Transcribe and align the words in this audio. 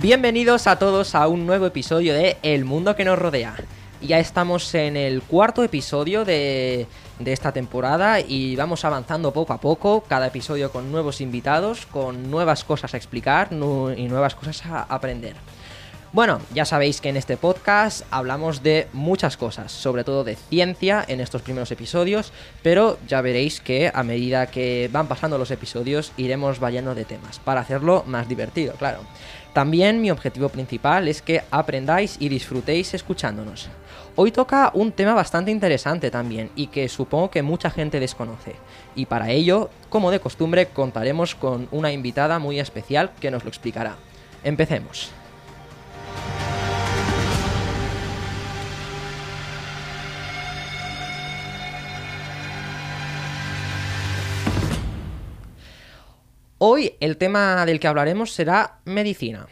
Bienvenidos 0.00 0.66
a 0.66 0.78
todos 0.78 1.14
a 1.14 1.26
un 1.26 1.46
nuevo 1.46 1.64
episodio 1.64 2.12
de 2.12 2.36
El 2.42 2.66
mundo 2.66 2.94
que 2.94 3.04
nos 3.06 3.18
rodea. 3.18 3.56
Ya 4.02 4.18
estamos 4.18 4.74
en 4.74 4.94
el 4.94 5.22
cuarto 5.22 5.64
episodio 5.64 6.26
de, 6.26 6.86
de 7.18 7.32
esta 7.32 7.52
temporada 7.52 8.20
y 8.20 8.56
vamos 8.56 8.84
avanzando 8.84 9.32
poco 9.32 9.54
a 9.54 9.60
poco, 9.60 10.02
cada 10.06 10.26
episodio 10.26 10.70
con 10.70 10.92
nuevos 10.92 11.22
invitados, 11.22 11.86
con 11.86 12.30
nuevas 12.30 12.62
cosas 12.62 12.92
a 12.92 12.98
explicar 12.98 13.48
y 13.52 13.56
nuevas 13.56 14.34
cosas 14.34 14.66
a 14.66 14.82
aprender. 14.82 15.34
Bueno, 16.16 16.40
ya 16.54 16.64
sabéis 16.64 17.02
que 17.02 17.10
en 17.10 17.18
este 17.18 17.36
podcast 17.36 18.06
hablamos 18.10 18.62
de 18.62 18.86
muchas 18.94 19.36
cosas, 19.36 19.70
sobre 19.70 20.02
todo 20.02 20.24
de 20.24 20.34
ciencia 20.34 21.04
en 21.06 21.20
estos 21.20 21.42
primeros 21.42 21.70
episodios, 21.70 22.32
pero 22.62 22.98
ya 23.06 23.20
veréis 23.20 23.60
que 23.60 23.92
a 23.92 24.02
medida 24.02 24.46
que 24.46 24.88
van 24.90 25.08
pasando 25.08 25.36
los 25.36 25.50
episodios 25.50 26.14
iremos 26.16 26.58
variando 26.58 26.94
de 26.94 27.04
temas, 27.04 27.38
para 27.38 27.60
hacerlo 27.60 28.02
más 28.06 28.30
divertido, 28.30 28.72
claro. 28.76 29.00
También 29.52 30.00
mi 30.00 30.10
objetivo 30.10 30.48
principal 30.48 31.06
es 31.06 31.20
que 31.20 31.42
aprendáis 31.50 32.16
y 32.18 32.30
disfrutéis 32.30 32.94
escuchándonos. 32.94 33.68
Hoy 34.14 34.32
toca 34.32 34.70
un 34.72 34.92
tema 34.92 35.12
bastante 35.12 35.50
interesante 35.50 36.10
también 36.10 36.50
y 36.56 36.68
que 36.68 36.88
supongo 36.88 37.30
que 37.30 37.42
mucha 37.42 37.68
gente 37.68 38.00
desconoce. 38.00 38.56
Y 38.94 39.04
para 39.04 39.32
ello, 39.32 39.68
como 39.90 40.10
de 40.10 40.20
costumbre, 40.20 40.68
contaremos 40.68 41.34
con 41.34 41.68
una 41.72 41.92
invitada 41.92 42.38
muy 42.38 42.58
especial 42.58 43.12
que 43.20 43.30
nos 43.30 43.44
lo 43.44 43.50
explicará. 43.50 43.96
Empecemos. 44.44 45.12
Hoy 56.58 56.94
el 57.00 57.18
tema 57.18 57.66
del 57.66 57.78
que 57.78 57.86
hablaremos 57.86 58.32
será 58.32 58.78
medicina. 58.86 59.46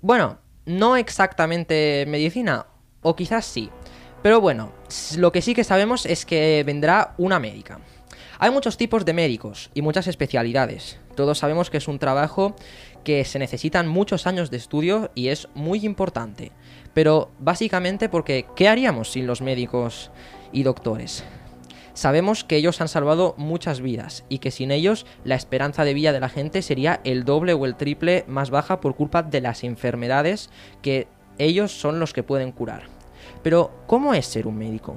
Bueno, 0.00 0.38
no 0.66 0.96
exactamente 0.96 2.04
medicina, 2.08 2.66
o 3.02 3.14
quizás 3.14 3.44
sí. 3.44 3.70
Pero 4.20 4.40
bueno, 4.40 4.72
lo 5.16 5.30
que 5.30 5.42
sí 5.42 5.54
que 5.54 5.62
sabemos 5.62 6.06
es 6.06 6.26
que 6.26 6.64
vendrá 6.66 7.14
una 7.18 7.38
médica. 7.38 7.78
Hay 8.40 8.50
muchos 8.50 8.76
tipos 8.76 9.04
de 9.04 9.12
médicos 9.12 9.70
y 9.74 9.82
muchas 9.82 10.08
especialidades. 10.08 10.98
Todos 11.14 11.38
sabemos 11.38 11.70
que 11.70 11.76
es 11.76 11.86
un 11.86 12.00
trabajo 12.00 12.56
que 13.04 13.24
se 13.24 13.38
necesitan 13.38 13.86
muchos 13.86 14.26
años 14.26 14.50
de 14.50 14.56
estudio 14.56 15.12
y 15.14 15.28
es 15.28 15.46
muy 15.54 15.84
importante. 15.86 16.50
Pero 16.94 17.30
básicamente 17.38 18.08
porque 18.08 18.46
¿qué 18.56 18.66
haríamos 18.66 19.12
sin 19.12 19.28
los 19.28 19.40
médicos 19.40 20.10
y 20.50 20.64
doctores? 20.64 21.22
Sabemos 22.00 22.44
que 22.44 22.56
ellos 22.56 22.80
han 22.80 22.88
salvado 22.88 23.34
muchas 23.36 23.82
vidas 23.82 24.24
y 24.30 24.38
que 24.38 24.50
sin 24.50 24.70
ellos 24.70 25.04
la 25.22 25.34
esperanza 25.34 25.84
de 25.84 25.92
vida 25.92 26.14
de 26.14 26.20
la 26.20 26.30
gente 26.30 26.62
sería 26.62 27.02
el 27.04 27.26
doble 27.26 27.52
o 27.52 27.66
el 27.66 27.76
triple 27.76 28.24
más 28.26 28.48
baja 28.48 28.80
por 28.80 28.96
culpa 28.96 29.22
de 29.22 29.42
las 29.42 29.64
enfermedades 29.64 30.48
que 30.80 31.08
ellos 31.36 31.78
son 31.78 32.00
los 32.00 32.14
que 32.14 32.22
pueden 32.22 32.52
curar. 32.52 32.84
Pero, 33.42 33.70
¿cómo 33.86 34.14
es 34.14 34.24
ser 34.24 34.46
un 34.46 34.56
médico? 34.56 34.96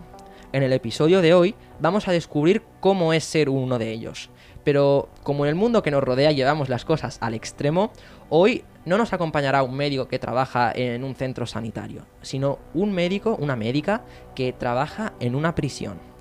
En 0.53 0.63
el 0.63 0.71
episodio 0.71 1.21
de 1.21 1.33
hoy 1.33 1.55
vamos 1.81 2.07
a 2.07 2.13
descubrir 2.13 2.63
cómo 2.79 3.11
es 3.11 3.25
ser 3.25 3.49
uno 3.49 3.79
de 3.79 3.91
ellos. 3.91 4.29
Pero 4.63 5.09
como 5.23 5.43
en 5.43 5.49
el 5.49 5.55
mundo 5.55 5.83
que 5.83 5.91
nos 5.91 6.05
rodea 6.05 6.31
llevamos 6.31 6.69
las 6.69 6.85
cosas 6.85 7.17
al 7.19 7.33
extremo, 7.33 7.91
hoy 8.29 8.63
no 8.85 8.97
nos 8.97 9.11
acompañará 9.11 9.63
un 9.63 9.75
médico 9.75 10.07
que 10.07 10.19
trabaja 10.19 10.71
en 10.73 11.03
un 11.03 11.15
centro 11.15 11.47
sanitario, 11.47 12.05
sino 12.21 12.59
un 12.73 12.93
médico, 12.93 13.35
una 13.41 13.57
médica, 13.57 14.05
que 14.35 14.53
trabaja 14.53 15.11
en 15.19 15.35
una 15.35 15.53
prisión. 15.53 16.12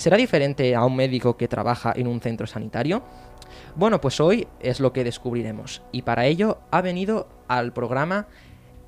¿Será 0.00 0.16
diferente 0.16 0.74
a 0.74 0.82
un 0.86 0.96
médico 0.96 1.36
que 1.36 1.46
trabaja 1.46 1.92
en 1.94 2.06
un 2.06 2.22
centro 2.22 2.46
sanitario? 2.46 3.02
Bueno, 3.76 4.00
pues 4.00 4.18
hoy 4.18 4.48
es 4.58 4.80
lo 4.80 4.94
que 4.94 5.04
descubriremos. 5.04 5.82
Y 5.92 6.00
para 6.00 6.24
ello 6.24 6.56
ha 6.70 6.80
venido 6.80 7.28
al 7.48 7.74
programa 7.74 8.26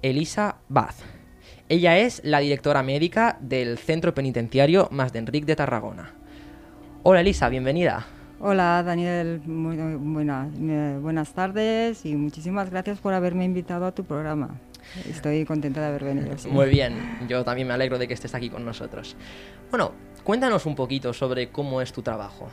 Elisa 0.00 0.56
Bath. 0.70 0.94
Ella 1.68 1.98
es 1.98 2.22
la 2.24 2.38
directora 2.38 2.82
médica 2.82 3.36
del 3.42 3.76
Centro 3.76 4.14
Penitenciario 4.14 4.88
Más 4.90 5.12
de 5.12 5.18
Enric 5.18 5.44
de 5.44 5.54
Tarragona. 5.54 6.14
Hola 7.02 7.20
Elisa, 7.20 7.50
bienvenida. 7.50 8.06
Hola 8.40 8.82
Daniel, 8.82 9.42
muy, 9.44 9.76
buena- 9.76 10.48
eh, 10.58 10.98
buenas 10.98 11.34
tardes 11.34 12.06
y 12.06 12.16
muchísimas 12.16 12.70
gracias 12.70 12.98
por 13.00 13.12
haberme 13.12 13.44
invitado 13.44 13.84
a 13.84 13.92
tu 13.92 14.04
programa. 14.04 14.58
Estoy 15.08 15.44
contenta 15.44 15.80
de 15.82 15.86
haber 15.88 16.04
venido. 16.04 16.38
sí. 16.38 16.48
Muy 16.48 16.70
bien, 16.70 16.94
yo 17.28 17.44
también 17.44 17.68
me 17.68 17.74
alegro 17.74 17.98
de 17.98 18.08
que 18.08 18.14
estés 18.14 18.34
aquí 18.34 18.48
con 18.50 18.64
nosotros. 18.64 19.14
Bueno, 19.70 19.92
cuéntanos 20.24 20.66
un 20.66 20.74
poquito 20.74 21.12
sobre 21.12 21.50
cómo 21.50 21.80
es 21.80 21.92
tu 21.92 22.02
trabajo. 22.02 22.48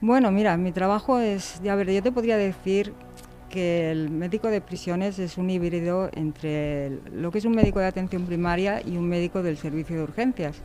Bueno, 0.00 0.30
mira, 0.30 0.56
mi 0.56 0.72
trabajo 0.72 1.18
es, 1.18 1.60
a 1.68 1.74
ver, 1.74 1.90
yo 1.92 2.02
te 2.02 2.12
podría 2.12 2.36
decir 2.36 2.94
que 3.50 3.90
el 3.90 4.10
médico 4.10 4.48
de 4.48 4.60
prisiones 4.60 5.18
es 5.18 5.36
un 5.36 5.50
híbrido 5.50 6.08
entre 6.14 7.00
lo 7.12 7.30
que 7.30 7.38
es 7.38 7.44
un 7.44 7.54
médico 7.54 7.80
de 7.80 7.86
atención 7.86 8.24
primaria 8.24 8.80
y 8.80 8.96
un 8.96 9.08
médico 9.08 9.42
del 9.42 9.56
servicio 9.56 9.96
de 9.96 10.02
urgencias. 10.04 10.56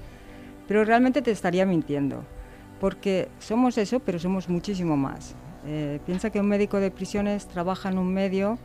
Pero 0.67 0.85
realmente 0.85 1.21
te 1.21 1.31
estaría 1.31 1.65
mintiendo, 1.65 2.23
porque 2.79 3.27
somos 3.39 3.77
eso, 3.77 3.99
pero 3.99 4.19
somos 4.19 4.49
muchísimo 4.49 4.95
más. 4.95 5.35
Eh, 5.67 5.99
piensa 6.05 6.29
que 6.29 6.39
un 6.39 6.47
médico 6.47 6.79
de 6.79 6.91
prisiones 6.91 7.47
trabaja 7.47 7.89
en 7.89 7.97
un 7.97 8.13
medio 8.13 8.57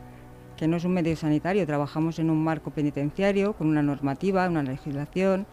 que 0.61 0.67
no 0.67 0.77
es 0.77 0.85
un 0.85 0.93
medio 0.93 1.15
sanitario, 1.15 1.65
trabajamos 1.65 2.19
en 2.19 2.29
un 2.29 2.43
marco 2.43 2.69
penitenciario, 2.69 3.53
con 3.53 3.67
una 3.67 3.81
normativa, 3.81 4.47
una 4.47 4.61
legislación, 4.61 5.47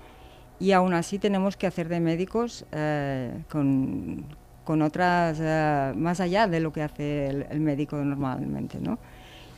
y 0.61 0.73
aún 0.73 0.95
así 0.95 1.19
tenemos 1.19 1.57
que 1.57 1.67
hacer 1.67 1.89
de 1.89 2.01
médicos 2.01 2.67
eh, 2.73 3.33
con, 3.51 4.25
con 4.65 4.83
otras, 4.83 5.39
eh, 5.41 5.93
más 5.97 6.21
allá 6.21 6.47
de 6.47 6.61
lo 6.61 6.73
que 6.73 6.83
hace 6.83 7.29
el, 7.29 7.47
el 7.51 7.61
médico 7.61 7.97
normalmente, 7.97 8.79
¿no? 8.81 8.99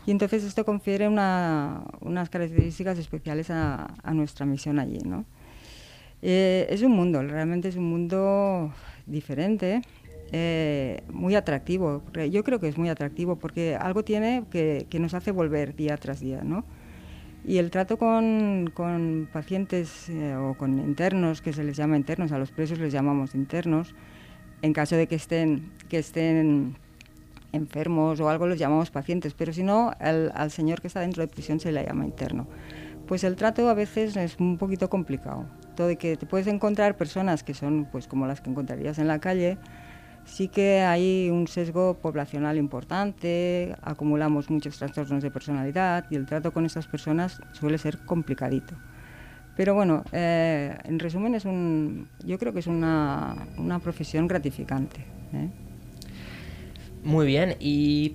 Y 0.06 0.10
entonces 0.12 0.44
esto 0.44 0.64
confiere 0.64 1.08
una- 1.08 1.82
unas 2.00 2.30
características 2.30 2.98
especiales 2.98 3.50
a, 3.50 3.88
a 4.02 4.14
nuestra 4.14 4.46
misión 4.46 4.78
allí, 4.78 4.98
¿no? 5.04 5.24
Eh, 6.22 6.66
es 6.70 6.82
un 6.82 6.92
mundo, 6.92 7.22
realmente 7.22 7.68
es 7.68 7.76
un 7.76 7.84
mundo 7.88 8.72
diferente, 9.06 9.82
eh, 10.32 11.02
muy 11.12 11.34
atractivo. 11.34 12.02
Yo 12.30 12.44
creo 12.44 12.60
que 12.60 12.68
es 12.68 12.78
muy 12.78 12.88
atractivo 12.88 13.36
porque 13.36 13.74
algo 13.76 14.04
tiene 14.04 14.44
que, 14.50 14.86
que 14.90 14.98
nos 15.00 15.14
hace 15.14 15.30
volver 15.32 15.74
día 15.76 15.96
tras 15.96 16.20
día, 16.20 16.42
¿no? 16.44 16.64
Y 17.44 17.58
el 17.58 17.70
trato 17.70 17.96
con, 17.96 18.70
con 18.74 19.28
pacientes 19.32 20.08
eh, 20.08 20.34
o 20.36 20.54
con 20.54 20.78
internos, 20.78 21.40
que 21.40 21.52
se 21.52 21.64
les 21.64 21.76
llama 21.76 21.96
internos, 21.96 22.32
a 22.32 22.38
los 22.38 22.50
presos 22.50 22.78
les 22.78 22.92
llamamos 22.92 23.34
internos, 23.34 23.94
en 24.62 24.72
caso 24.72 24.96
de 24.96 25.06
que 25.06 25.14
estén, 25.14 25.72
que 25.88 25.98
estén 25.98 26.76
enfermos 27.52 28.20
o 28.20 28.28
algo 28.28 28.46
los 28.46 28.58
llamamos 28.58 28.90
pacientes, 28.90 29.34
pero 29.34 29.52
si 29.52 29.62
no, 29.62 29.92
al, 29.98 30.50
señor 30.50 30.80
que 30.80 30.86
está 30.86 31.00
dentro 31.00 31.22
de 31.22 31.28
prisión 31.28 31.60
se 31.60 31.72
le 31.72 31.84
llama 31.84 32.04
interno. 32.04 32.46
Pues 33.06 33.24
el 33.24 33.36
trato 33.36 33.68
a 33.68 33.74
veces 33.74 34.16
es 34.16 34.38
un 34.38 34.58
poquito 34.58 34.88
complicado. 34.88 35.46
De 35.76 35.96
que 35.96 36.18
te 36.18 36.26
puedes 36.26 36.46
encontrar 36.46 36.98
personas 36.98 37.42
que 37.42 37.54
son 37.54 37.88
pues 37.90 38.06
como 38.06 38.26
las 38.26 38.42
que 38.42 38.50
encontrarías 38.50 38.98
en 38.98 39.08
la 39.08 39.18
calle, 39.18 39.56
sí 40.30 40.48
que 40.48 40.80
hay 40.80 41.28
un 41.30 41.48
sesgo 41.48 41.98
poblacional 41.98 42.56
importante, 42.56 43.74
acumulamos 43.82 44.48
muchos 44.48 44.78
trastornos 44.78 45.22
de 45.22 45.30
personalidad 45.30 46.06
y 46.10 46.14
el 46.14 46.26
trato 46.26 46.52
con 46.52 46.64
estas 46.64 46.86
personas 46.86 47.40
suele 47.52 47.78
ser 47.78 47.98
complicadito. 48.06 48.74
Pero 49.56 49.74
bueno, 49.74 50.04
eh, 50.12 50.76
en 50.84 50.98
resumen, 50.98 51.34
es 51.34 51.44
un, 51.44 52.08
yo 52.24 52.38
creo 52.38 52.52
que 52.52 52.60
es 52.60 52.68
una, 52.68 53.34
una 53.58 53.80
profesión 53.80 54.28
gratificante. 54.28 55.00
¿eh? 55.34 55.48
Muy 57.02 57.26
bien, 57.26 57.56
y 57.58 58.14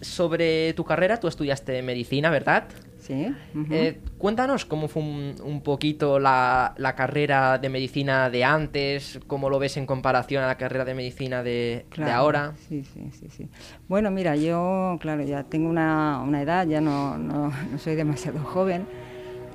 sobre 0.00 0.74
tu 0.74 0.84
carrera, 0.84 1.18
tú 1.18 1.28
estudiaste 1.28 1.82
medicina, 1.82 2.30
¿verdad? 2.30 2.64
Sí. 3.08 3.34
Eh, 3.70 4.00
cuéntanos 4.18 4.64
cómo 4.64 4.86
fue 4.86 5.02
un, 5.02 5.34
un 5.42 5.62
poquito 5.62 6.20
la, 6.20 6.74
la 6.76 6.94
carrera 6.94 7.58
de 7.58 7.68
medicina 7.70 8.28
de 8.30 8.44
antes, 8.44 9.18
cómo 9.26 9.48
lo 9.50 9.58
ves 9.58 9.76
en 9.78 9.86
comparación 9.86 10.44
a 10.44 10.46
la 10.46 10.56
carrera 10.58 10.84
de 10.84 10.94
medicina 10.94 11.42
de, 11.42 11.50
de 11.50 11.86
Claro, 11.88 12.12
ahora. 12.12 12.52
Sí, 12.68 12.84
sí, 12.84 13.10
sí, 13.18 13.28
sí. 13.30 13.48
Bueno, 13.88 14.10
mira, 14.10 14.36
yo, 14.36 14.98
claro, 15.00 15.22
ya 15.24 15.42
tengo 15.42 15.68
una, 15.70 16.20
una 16.22 16.42
edad, 16.42 16.66
ya 16.66 16.80
no, 16.80 17.16
no, 17.18 17.50
no 17.72 17.78
soy 17.78 17.96
demasiado 17.96 18.38
joven. 18.44 18.86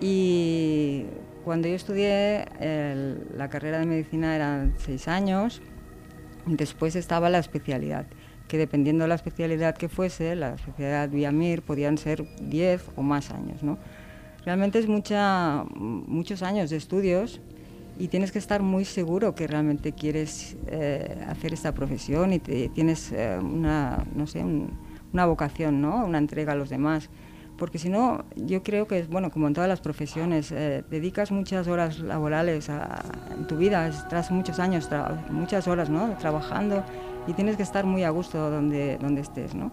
Y 0.01 1.05
cuando 1.45 1.67
yo 1.67 1.75
estudié 1.75 2.45
el- 2.59 3.27
la 3.37 3.49
carrera 3.49 3.79
de 3.79 3.85
medicina 3.85 4.35
eran 4.35 4.73
seis 4.77 5.07
años, 5.07 5.61
después 6.45 6.95
estaba 6.95 7.29
la 7.29 7.39
especialidad, 7.39 8.05
que 8.53 8.59
dependiendo 8.59 9.03
de 9.03 9.07
la 9.07 9.15
especialidad 9.15 9.75
que 9.75 9.89
fuese, 9.89 10.35
la 10.35 10.53
especialidad 10.53 11.09
Viamir, 11.09 11.63
podían 11.63 11.97
ser 11.97 12.23
10 12.39 12.83
o 12.95 13.01
más 13.01 13.31
años. 13.31 13.63
¿no? 13.63 13.79
Realmente 14.45 14.77
es 14.77 14.87
mucha, 14.87 15.63
muchos 15.73 16.43
años 16.43 16.69
de 16.69 16.77
estudios 16.77 17.41
y 17.97 18.09
tienes 18.09 18.31
que 18.31 18.37
estar 18.37 18.61
muy 18.61 18.85
seguro 18.85 19.33
que 19.33 19.47
realmente 19.47 19.93
quieres 19.93 20.55
eh, 20.67 21.25
hacer 21.27 21.51
esta 21.51 21.71
profesión 21.71 22.31
y 22.31 22.37
tienes 22.37 23.11
eh, 23.11 23.39
una, 23.41 24.05
no 24.15 24.27
sé, 24.27 24.45
una 25.11 25.25
vocación, 25.25 25.81
¿no? 25.81 26.05
una 26.05 26.19
entrega 26.19 26.51
a 26.51 26.55
los 26.55 26.69
demás. 26.69 27.09
Porque 27.57 27.79
si 27.79 27.89
no, 27.89 28.23
yo 28.35 28.61
creo 28.61 28.87
que, 28.87 29.01
bueno, 29.01 29.31
como 29.31 29.47
en 29.47 29.55
todas 29.55 29.67
las 29.67 29.81
profesiones, 29.81 30.51
eh, 30.51 30.83
dedicas 30.91 31.31
muchas 31.31 31.67
horas 31.67 31.97
laborales 31.97 32.69
a, 32.69 33.03
en 33.35 33.47
tu 33.47 33.57
vida, 33.57 33.87
estás 33.87 34.29
muchos 34.29 34.59
años, 34.59 34.87
muchas 35.31 35.67
horas 35.67 35.89
¿no? 35.89 36.15
trabajando 36.19 36.83
y 37.27 37.33
tienes 37.33 37.57
que 37.57 37.63
estar 37.63 37.85
muy 37.85 38.03
a 38.03 38.09
gusto 38.09 38.49
donde, 38.49 38.97
donde 38.97 39.21
estés. 39.21 39.55
¿no? 39.55 39.71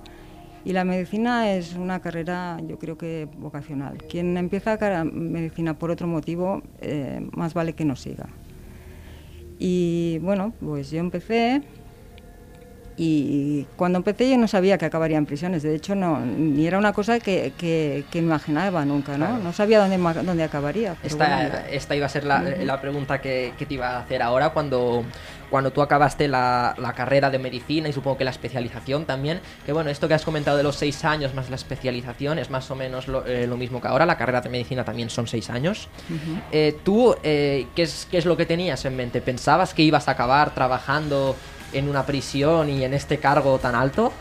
Y 0.65 0.73
la 0.73 0.85
medicina 0.85 1.53
es 1.53 1.75
una 1.75 2.01
carrera, 2.01 2.59
yo 2.67 2.79
creo 2.79 2.99
que 2.99 3.29
vocacional. 3.39 3.99
Quien 4.09 4.37
empieza 4.37 4.73
a 4.75 5.05
medicina 5.05 5.79
por 5.79 5.91
otro 5.91 6.07
motivo, 6.07 6.63
eh, 6.81 7.27
más 7.33 7.55
vale 7.55 7.73
que 7.73 7.85
no 7.85 7.97
siga. 7.97 8.29
Y 9.59 10.19
bueno, 10.23 10.53
pues 10.61 10.91
yo 10.91 11.01
empecé 11.01 11.63
y 13.03 13.67
cuando 13.77 13.97
empecé 13.97 14.29
yo 14.29 14.37
no 14.37 14.47
sabía 14.47 14.77
que 14.77 14.85
acabaría 14.85 15.17
en 15.17 15.25
prisiones, 15.25 15.63
de 15.63 15.75
hecho 15.75 15.95
no, 15.95 16.21
ni 16.21 16.67
era 16.67 16.77
una 16.77 16.93
cosa 16.93 17.19
que, 17.19 17.55
que, 17.57 18.05
imaginaba 18.13 18.85
nunca, 18.85 19.17
¿no? 19.17 19.39
No 19.39 19.55
sabía 19.55 19.81
dónde, 19.81 19.97
dónde 20.23 20.45
acabaría. 20.45 20.97
Esta, 21.03 21.67
esta, 21.71 21.97
iba 21.97 22.05
a 22.05 22.11
ser 22.11 22.25
la, 22.25 22.43
la 22.43 22.79
pregunta 22.79 23.19
que, 23.23 23.55
que, 23.59 23.65
te 23.65 23.73
iba 23.73 23.89
a 23.89 24.01
hacer 24.01 24.21
ahora 24.21 24.51
cuando, 24.51 25.03
cuando 25.49 25.73
tú 25.73 25.81
acabaste 25.81 26.29
la, 26.29 26.75
la, 26.77 26.93
carrera 26.93 27.31
de 27.31 27.39
medicina 27.39 27.89
y 27.89 27.95
supongo 27.95 28.19
que 28.19 28.25
la 28.25 28.33
especialización 28.33 29.07
también, 29.07 29.41
que 29.65 29.73
bueno, 29.73 29.89
esto 29.89 30.07
que 30.07 30.13
has 30.13 30.25
comentado 30.27 30.59
de 30.59 30.63
los 30.63 30.77
seis 30.77 31.03
años 31.03 31.35
más 31.35 31.49
la 31.49 31.57
especialización 31.57 32.39
es 32.39 32.51
más 32.51 32.71
o 32.71 32.75
menos 32.75 33.09
lo, 33.09 33.25
eh, 33.25 33.47
lo 33.47 33.57
mismo 33.57 33.81
que 33.81 33.89
ahora, 33.89 34.05
la 34.05 34.19
carrera 34.19 34.43
de 34.43 34.51
medicina 34.51 34.85
también 34.85 35.09
son 35.09 35.27
seis 35.27 35.49
años. 35.49 35.89
eh, 36.53 36.79
¿Tú 36.85 37.17
eh, 37.23 37.67
¿qué, 37.75 37.85
es, 37.85 38.07
qué 38.11 38.19
es 38.19 38.27
lo 38.27 38.37
que 38.37 38.45
tenías 38.45 38.85
en 38.85 38.95
mente? 38.95 39.23
¿Pensabas 39.23 39.73
que 39.73 39.83
ibas 39.83 40.07
a 40.09 40.11
acabar 40.11 40.55
trabajando 40.55 41.35
en 41.73 41.89
una 41.89 42.07
prisión 42.07 42.69
y 42.69 42.85
en 42.85 42.95
este 42.95 43.19
cargo 43.19 43.59
tan 43.59 43.75
alto? 43.75 44.13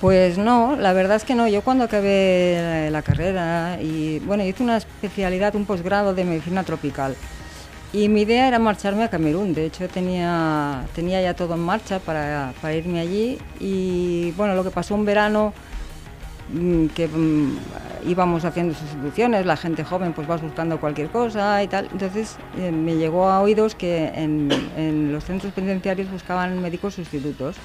Pues 0.00 0.36
no, 0.36 0.76
la 0.76 0.92
verdad 0.92 1.16
es 1.16 1.24
que 1.24 1.34
no. 1.34 1.48
Yo 1.48 1.62
cuando 1.62 1.84
acabé 1.84 2.88
la, 2.90 3.02
carrera 3.02 3.78
y 3.80 4.18
bueno, 4.20 4.44
hice 4.44 4.62
una 4.62 4.76
especialidad, 4.76 5.54
un 5.54 5.64
posgrado 5.64 6.14
de 6.14 6.24
medicina 6.24 6.64
tropical. 6.64 7.16
Y 7.92 8.08
mi 8.08 8.22
idea 8.22 8.46
era 8.46 8.58
marcharme 8.58 9.04
a 9.04 9.08
Camerún. 9.08 9.54
De 9.54 9.64
hecho, 9.64 9.88
tenía, 9.88 10.84
tenía 10.94 11.22
ya 11.22 11.34
todo 11.34 11.54
en 11.54 11.60
marcha 11.60 11.98
para, 11.98 12.52
para 12.60 12.74
irme 12.74 13.00
allí. 13.00 13.38
Y 13.58 14.32
bueno, 14.32 14.54
lo 14.54 14.64
que 14.64 14.70
pasó 14.70 14.94
un 14.94 15.06
verano 15.06 15.54
que 16.94 17.08
mm, 17.08 17.56
íbamos 18.06 18.44
haciendo 18.44 18.74
sustituciones, 18.74 19.46
la 19.46 19.56
gente 19.56 19.84
joven 19.84 20.12
pues 20.12 20.30
va 20.30 20.36
buscando 20.36 20.78
cualquier 20.78 21.08
cosa 21.08 21.62
y 21.62 21.68
tal. 21.68 21.88
Entonces 21.90 22.36
eh, 22.58 22.70
me 22.70 22.96
llegó 22.96 23.28
a 23.28 23.40
oídos 23.40 23.74
que 23.74 24.12
en, 24.14 25.12
los 25.12 25.24
centros 25.24 25.52
penitenciarios 25.52 26.10
buscaban 26.10 26.60
médicos 26.60 26.94
sustitutos. 26.94 27.56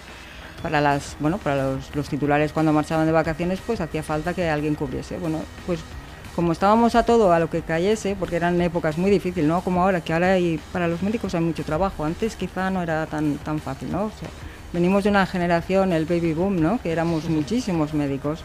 Para, 0.63 0.80
las, 0.80 1.18
bueno, 1.19 1.39
para 1.39 1.74
los, 1.95 2.07
titulares 2.07 2.54
cuando 2.54 2.72
marchaban 2.72 3.07
de 3.07 3.12
vacaciones 3.12 3.60
pues 3.66 3.81
hacía 3.81 4.04
falta 4.04 4.33
que 4.33 4.48
alguien 4.48 4.75
cubriese. 4.75 5.18
Bueno, 5.18 5.39
pues 5.66 5.80
como 6.36 6.51
estábamos 6.51 6.94
a 6.94 7.04
todo, 7.04 7.33
a 7.33 7.39
lo 7.39 7.50
que 7.50 7.62
cayese, 7.62 8.16
porque 8.16 8.36
eran 8.36 8.62
épocas 8.62 8.98
muy 8.98 9.10
difíciles, 9.10 9.48
¿no? 9.48 9.62
Como 9.62 9.81
ahora, 9.81 10.01
que 10.01 10.13
ahora 10.13 10.33
hay, 10.33 10.60
para 10.72 10.88
los 10.88 11.01
médicos 11.01 11.33
hay 11.33 11.42
mucho 11.42 11.63
trabajo. 11.63 12.06
Antes 12.06 12.36
quizá 12.36 12.69
no 12.69 12.83
era 12.83 13.07
tan, 13.07 13.38
tan 13.39 13.60
fácil, 13.60 13.92
¿no? 13.92 14.12
venimos 14.72 15.04
de 15.04 15.10
una 15.10 15.25
generación, 15.25 15.92
el 15.92 16.06
baby 16.06 16.33
boom, 16.33 16.62
¿no? 16.62 16.80
Que 16.81 16.92
éramos 16.92 17.28
muchísimos 17.28 17.94
médicos 17.94 18.44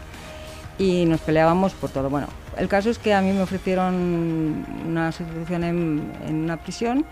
y 0.77 1.05
nos 1.05 1.21
peleábamos 1.21 1.73
por 1.73 1.89
todo. 1.89 2.09
Bueno, 2.09 2.27
el 2.57 2.67
caso 2.67 2.89
es 2.89 2.99
que 2.99 3.13
a 3.13 3.21
mí 3.21 3.31
me 3.31 3.41
ofrecieron 3.41 4.65
una 4.87 5.11
sustitución 5.11 5.63
en, 5.63 6.11
una 6.29 6.57
prisión. 6.57 7.05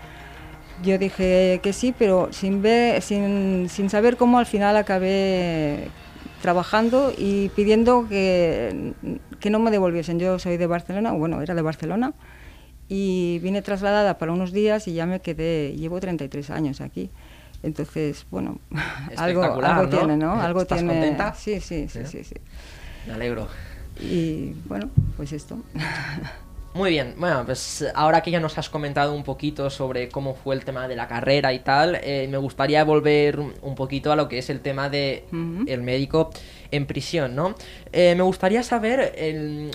Yo 0.82 0.98
dije 0.98 1.60
que 1.62 1.72
sí, 1.72 1.94
pero 1.96 2.28
sin, 2.32 2.62
ver, 2.62 3.00
sin, 3.02 3.68
sin 3.68 3.88
saber 3.88 4.16
cómo 4.16 4.38
al 4.38 4.46
final 4.46 4.76
acabé 4.76 5.88
trabajando 6.42 7.12
y 7.16 7.48
pidiendo 7.50 8.06
que, 8.08 8.92
que 9.40 9.50
no 9.50 9.58
me 9.58 9.70
devolviesen. 9.70 10.18
Yo 10.18 10.38
soy 10.38 10.58
de 10.58 10.66
Barcelona, 10.66 11.12
bueno, 11.12 11.40
era 11.40 11.54
de 11.54 11.62
Barcelona, 11.62 12.12
y 12.88 13.40
vine 13.40 13.62
trasladada 13.62 14.18
para 14.18 14.32
unos 14.32 14.52
días 14.52 14.86
y 14.86 14.94
ya 14.94 15.06
me 15.06 15.20
quedé, 15.20 15.74
llevo 15.76 15.98
33 15.98 16.50
años 16.50 16.80
aquí. 16.80 17.10
Entonces, 17.62 18.26
bueno, 18.30 18.58
algo, 19.16 19.42
algo 19.42 19.88
tiene, 19.88 20.16
¿no? 20.16 20.40
Algo 20.40 20.62
¿Estás 20.62 20.78
tiene. 20.78 20.92
contenta? 20.92 21.34
Sí, 21.34 21.60
sí, 21.60 21.88
sí, 21.88 22.00
sí, 22.04 22.22
sí. 22.22 22.36
Me 23.06 23.14
alegro. 23.14 23.48
Y 24.00 24.52
bueno, 24.66 24.90
pues 25.16 25.32
esto. 25.32 25.58
Muy 26.76 26.90
bien, 26.90 27.14
bueno, 27.16 27.42
pues 27.46 27.86
ahora 27.94 28.20
que 28.20 28.30
ya 28.30 28.38
nos 28.38 28.58
has 28.58 28.68
comentado 28.68 29.14
un 29.14 29.24
poquito 29.24 29.70
sobre 29.70 30.10
cómo 30.10 30.34
fue 30.34 30.54
el 30.54 30.62
tema 30.62 30.86
de 30.86 30.94
la 30.94 31.08
carrera 31.08 31.54
y 31.54 31.60
tal, 31.60 31.98
eh, 32.02 32.28
me 32.30 32.36
gustaría 32.36 32.84
volver 32.84 33.38
un 33.38 33.74
poquito 33.74 34.12
a 34.12 34.16
lo 34.16 34.28
que 34.28 34.36
es 34.36 34.50
el 34.50 34.60
tema 34.60 34.90
de 34.90 35.24
el 35.66 35.80
médico 35.80 36.30
en 36.70 36.84
prisión, 36.84 37.34
¿no? 37.34 37.54
Eh, 37.92 38.14
me 38.14 38.22
gustaría 38.24 38.62
saber 38.62 39.14
el, 39.16 39.70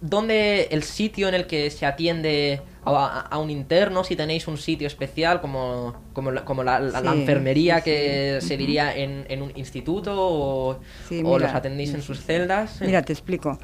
dónde 0.00 0.68
el 0.70 0.84
sitio 0.84 1.28
en 1.28 1.34
el 1.34 1.46
que 1.46 1.70
se 1.70 1.84
atiende 1.84 2.62
a, 2.96 3.38
un 3.38 3.50
interno, 3.50 4.04
si 4.04 4.16
tenéis 4.16 4.48
un 4.48 4.56
sitio 4.56 4.86
especial 4.86 5.40
como, 5.40 5.94
como, 6.12 6.30
la, 6.30 6.44
como 6.44 6.62
la, 6.62 6.78
enfermería 7.12 7.80
que 7.80 8.38
se 8.40 8.56
diría 8.56 8.94
en, 8.96 9.26
en, 9.28 9.42
un 9.42 9.52
instituto 9.56 10.14
o, 10.16 10.80
o 11.24 11.38
los 11.38 11.52
atendéis 11.52 11.94
en 11.94 12.02
sus 12.02 12.20
celdas. 12.22 12.80
Mira, 12.80 13.02
te 13.02 13.12
explico. 13.12 13.58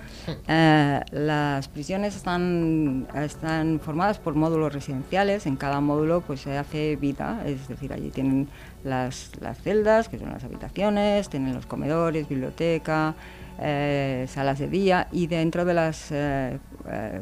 Eh, 0.49 1.01
las 1.13 1.69
prisiones 1.69 2.17
están, 2.17 3.07
están 3.15 3.81
formadas 3.81 4.19
por 4.19 4.35
módulos 4.35 4.73
residenciales. 4.73 5.47
En 5.47 5.57
cada 5.57 5.81
módulo 5.81 6.21
pues 6.21 6.41
se 6.41 6.57
hace 6.57 6.97
vida, 6.97 7.43
es 7.47 7.69
decir, 7.69 7.93
allí 7.93 8.11
tienen 8.11 8.49
las, 8.85 9.31
las 9.41 9.61
celdas, 9.61 10.09
que 10.09 10.19
son 10.19 10.31
las 10.31 10.45
habitaciones, 10.45 11.29
tienen 11.29 11.55
los 11.55 11.67
comedores, 11.67 12.29
biblioteca, 12.29 13.15
eh, 13.61 14.27
salas 14.29 14.59
de 14.59 14.69
día 14.69 15.07
y 15.13 15.29
dentro 15.29 15.65
de 15.65 15.75
las 15.75 16.11
eh, 16.11 16.59
eh, 16.91 17.21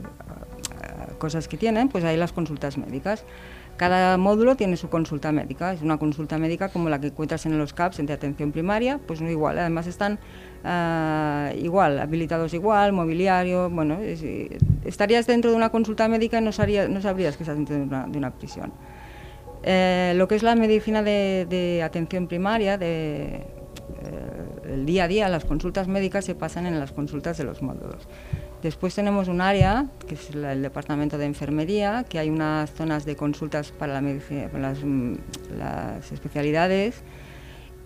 cosas 1.18 1.48
que 1.48 1.56
tienen, 1.56 1.88
pues 1.88 2.04
hay 2.04 2.16
las 2.16 2.32
consultas 2.32 2.78
médicas. 2.78 3.24
Cada 3.76 4.18
módulo 4.18 4.54
tiene 4.54 4.76
su 4.76 4.90
consulta 4.90 5.32
médica, 5.32 5.72
es 5.72 5.82
una 5.82 5.96
consulta 5.98 6.38
médica 6.38 6.68
como 6.68 6.88
la 6.88 7.00
que 7.00 7.08
encuentras 7.08 7.46
en 7.46 7.58
los 7.58 7.72
CAPS 7.72 8.06
de 8.06 8.12
atención 8.12 8.52
primaria, 8.52 9.00
pues 9.06 9.20
no 9.20 9.30
igual, 9.30 9.58
además 9.58 9.86
están 9.86 10.18
igual, 11.56 11.98
habilitados 11.98 12.54
igual, 12.54 12.92
mobiliario, 12.92 13.70
bueno, 13.70 13.98
estarías 14.84 15.26
dentro 15.26 15.50
de 15.50 15.56
una 15.56 15.70
consulta 15.70 16.06
médica 16.06 16.38
y 16.38 16.42
no, 16.42 16.52
sabrías 16.52 17.36
que 17.36 17.42
estás 17.42 17.56
dentro 17.56 17.76
de 17.76 17.82
una, 17.82 18.06
de 18.06 18.18
una 18.18 18.30
prisión. 18.30 18.72
lo 19.64 20.28
que 20.28 20.34
es 20.34 20.42
la 20.42 20.54
medicina 20.54 21.02
de, 21.02 21.46
de 21.48 21.82
atención 21.82 22.28
primaria, 22.28 22.76
de, 22.76 23.46
eh, 24.04 24.61
el 24.72 24.86
día 24.86 25.04
a 25.04 25.08
día, 25.08 25.28
las 25.28 25.44
consultas 25.44 25.88
médicas 25.88 26.24
se 26.24 26.34
pasan 26.34 26.66
en 26.66 26.78
las 26.78 26.92
consultas 26.92 27.38
de 27.38 27.44
los 27.44 27.62
módulos. 27.62 28.08
Después 28.62 28.94
tenemos 28.94 29.28
un 29.28 29.40
área, 29.40 29.86
que 30.06 30.14
es 30.14 30.30
el 30.30 30.62
departamento 30.62 31.18
de 31.18 31.26
enfermería, 31.26 32.04
que 32.08 32.18
hay 32.18 32.30
unas 32.30 32.72
zonas 32.72 33.04
de 33.04 33.16
consultas 33.16 33.72
para, 33.72 34.00
las, 34.00 34.84
mm, 34.84 35.14
las, 35.58 36.12
especialidades. 36.12 37.02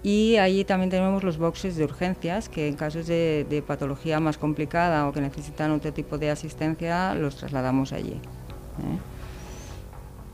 Y 0.03 0.37
allí 0.37 0.65
también 0.65 0.91
tenemos 0.91 1.25
los 1.25 1.39
boxes 1.39 1.77
de 1.77 1.85
urgencias, 1.85 2.49
que 2.49 2.69
en 2.69 2.77
casos 2.77 3.07
de, 3.07 3.47
de, 3.49 3.63
patología 3.63 4.21
más 4.21 4.39
complicada 4.39 5.09
o 5.09 5.13
que 5.13 5.21
necesitan 5.21 5.73
otro 5.73 5.93
tipo 5.93 6.19
de 6.19 6.31
asistencia, 6.31 7.15
los 7.15 7.37
trasladamos 7.37 7.93
allí. 7.93 8.13
¿eh? 8.13 9.17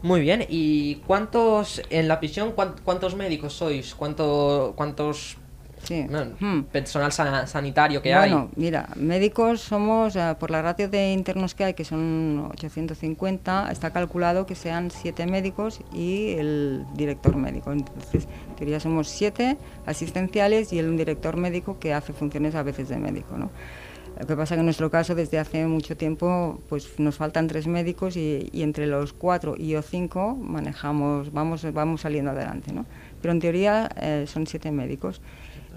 Muy 0.03 0.21
bien, 0.21 0.45
¿y 0.49 0.97
cuántos 1.07 1.81
en 1.89 2.09
la 2.09 2.19
prisión, 2.19 2.53
cuántos 2.85 3.15
médicos 3.15 3.53
sois? 3.53 3.95
¿Cuánto, 3.95 4.73
¿Cuántos 4.75 5.37
Sí. 5.85 6.07
Hmm. 6.41 6.63
Personal 6.65 7.13
sanitario 7.13 8.01
que 8.01 8.15
hay. 8.15 8.31
Bueno, 8.31 8.51
mira, 8.55 8.89
médicos 8.95 9.61
somos, 9.63 10.15
uh, 10.15 10.37
por 10.39 10.51
la 10.51 10.63
ratio 10.63 10.89
de 10.89 11.13
internos 11.13 11.55
que 11.55 11.65
hay, 11.65 11.75
que 11.75 11.85
son 11.85 12.51
850, 12.53 13.71
está 13.71 13.91
calculado 13.91 14.47
que 14.47 14.55
sean 14.55 14.91
siete 14.91 15.27
médicos 15.27 15.81
y 15.93 16.35
el 16.35 16.85
director 16.95 17.37
médico. 17.37 17.73
Entonces, 17.73 18.29
en 18.51 18.57
teoría 18.57 18.79
somos 18.79 19.09
siete 19.09 19.59
asistenciales 19.85 20.73
y 20.73 20.79
el 20.79 20.93
un 20.93 20.97
director 20.97 21.37
médico 21.37 21.79
que 21.79 21.95
hace 21.95 22.13
funciones 22.13 22.55
a 22.55 22.63
veces 22.63 22.89
de 22.89 22.99
médico, 22.99 23.37
¿no? 23.37 23.51
Lo 24.21 24.27
que 24.27 24.37
pasa 24.37 24.55
que 24.55 24.61
en 24.61 24.67
nuestro 24.67 24.91
caso, 24.91 25.15
desde 25.15 25.39
hace 25.39 25.67
mucho 25.67 25.97
tiempo, 25.97 26.61
pues 26.69 27.01
nos 27.01 27.17
faltan 27.17 27.49
tres 27.49 27.67
médicos 27.67 28.17
y, 28.17 28.51
y 28.53 28.63
entre 28.63 28.87
los 28.87 29.15
cuatro 29.15 29.55
y 29.57 29.75
o 29.75 29.83
cinco 29.83 30.37
manejamos, 30.37 31.33
vamos, 31.33 31.67
vamos 31.73 32.03
saliendo 32.03 32.31
adelante, 32.31 32.73
¿no? 32.73 32.85
Pero 33.23 33.33
en 33.33 33.41
teoría 33.41 33.89
eh, 33.97 34.27
son 34.29 34.47
siete 34.47 34.71
médicos. 34.71 35.23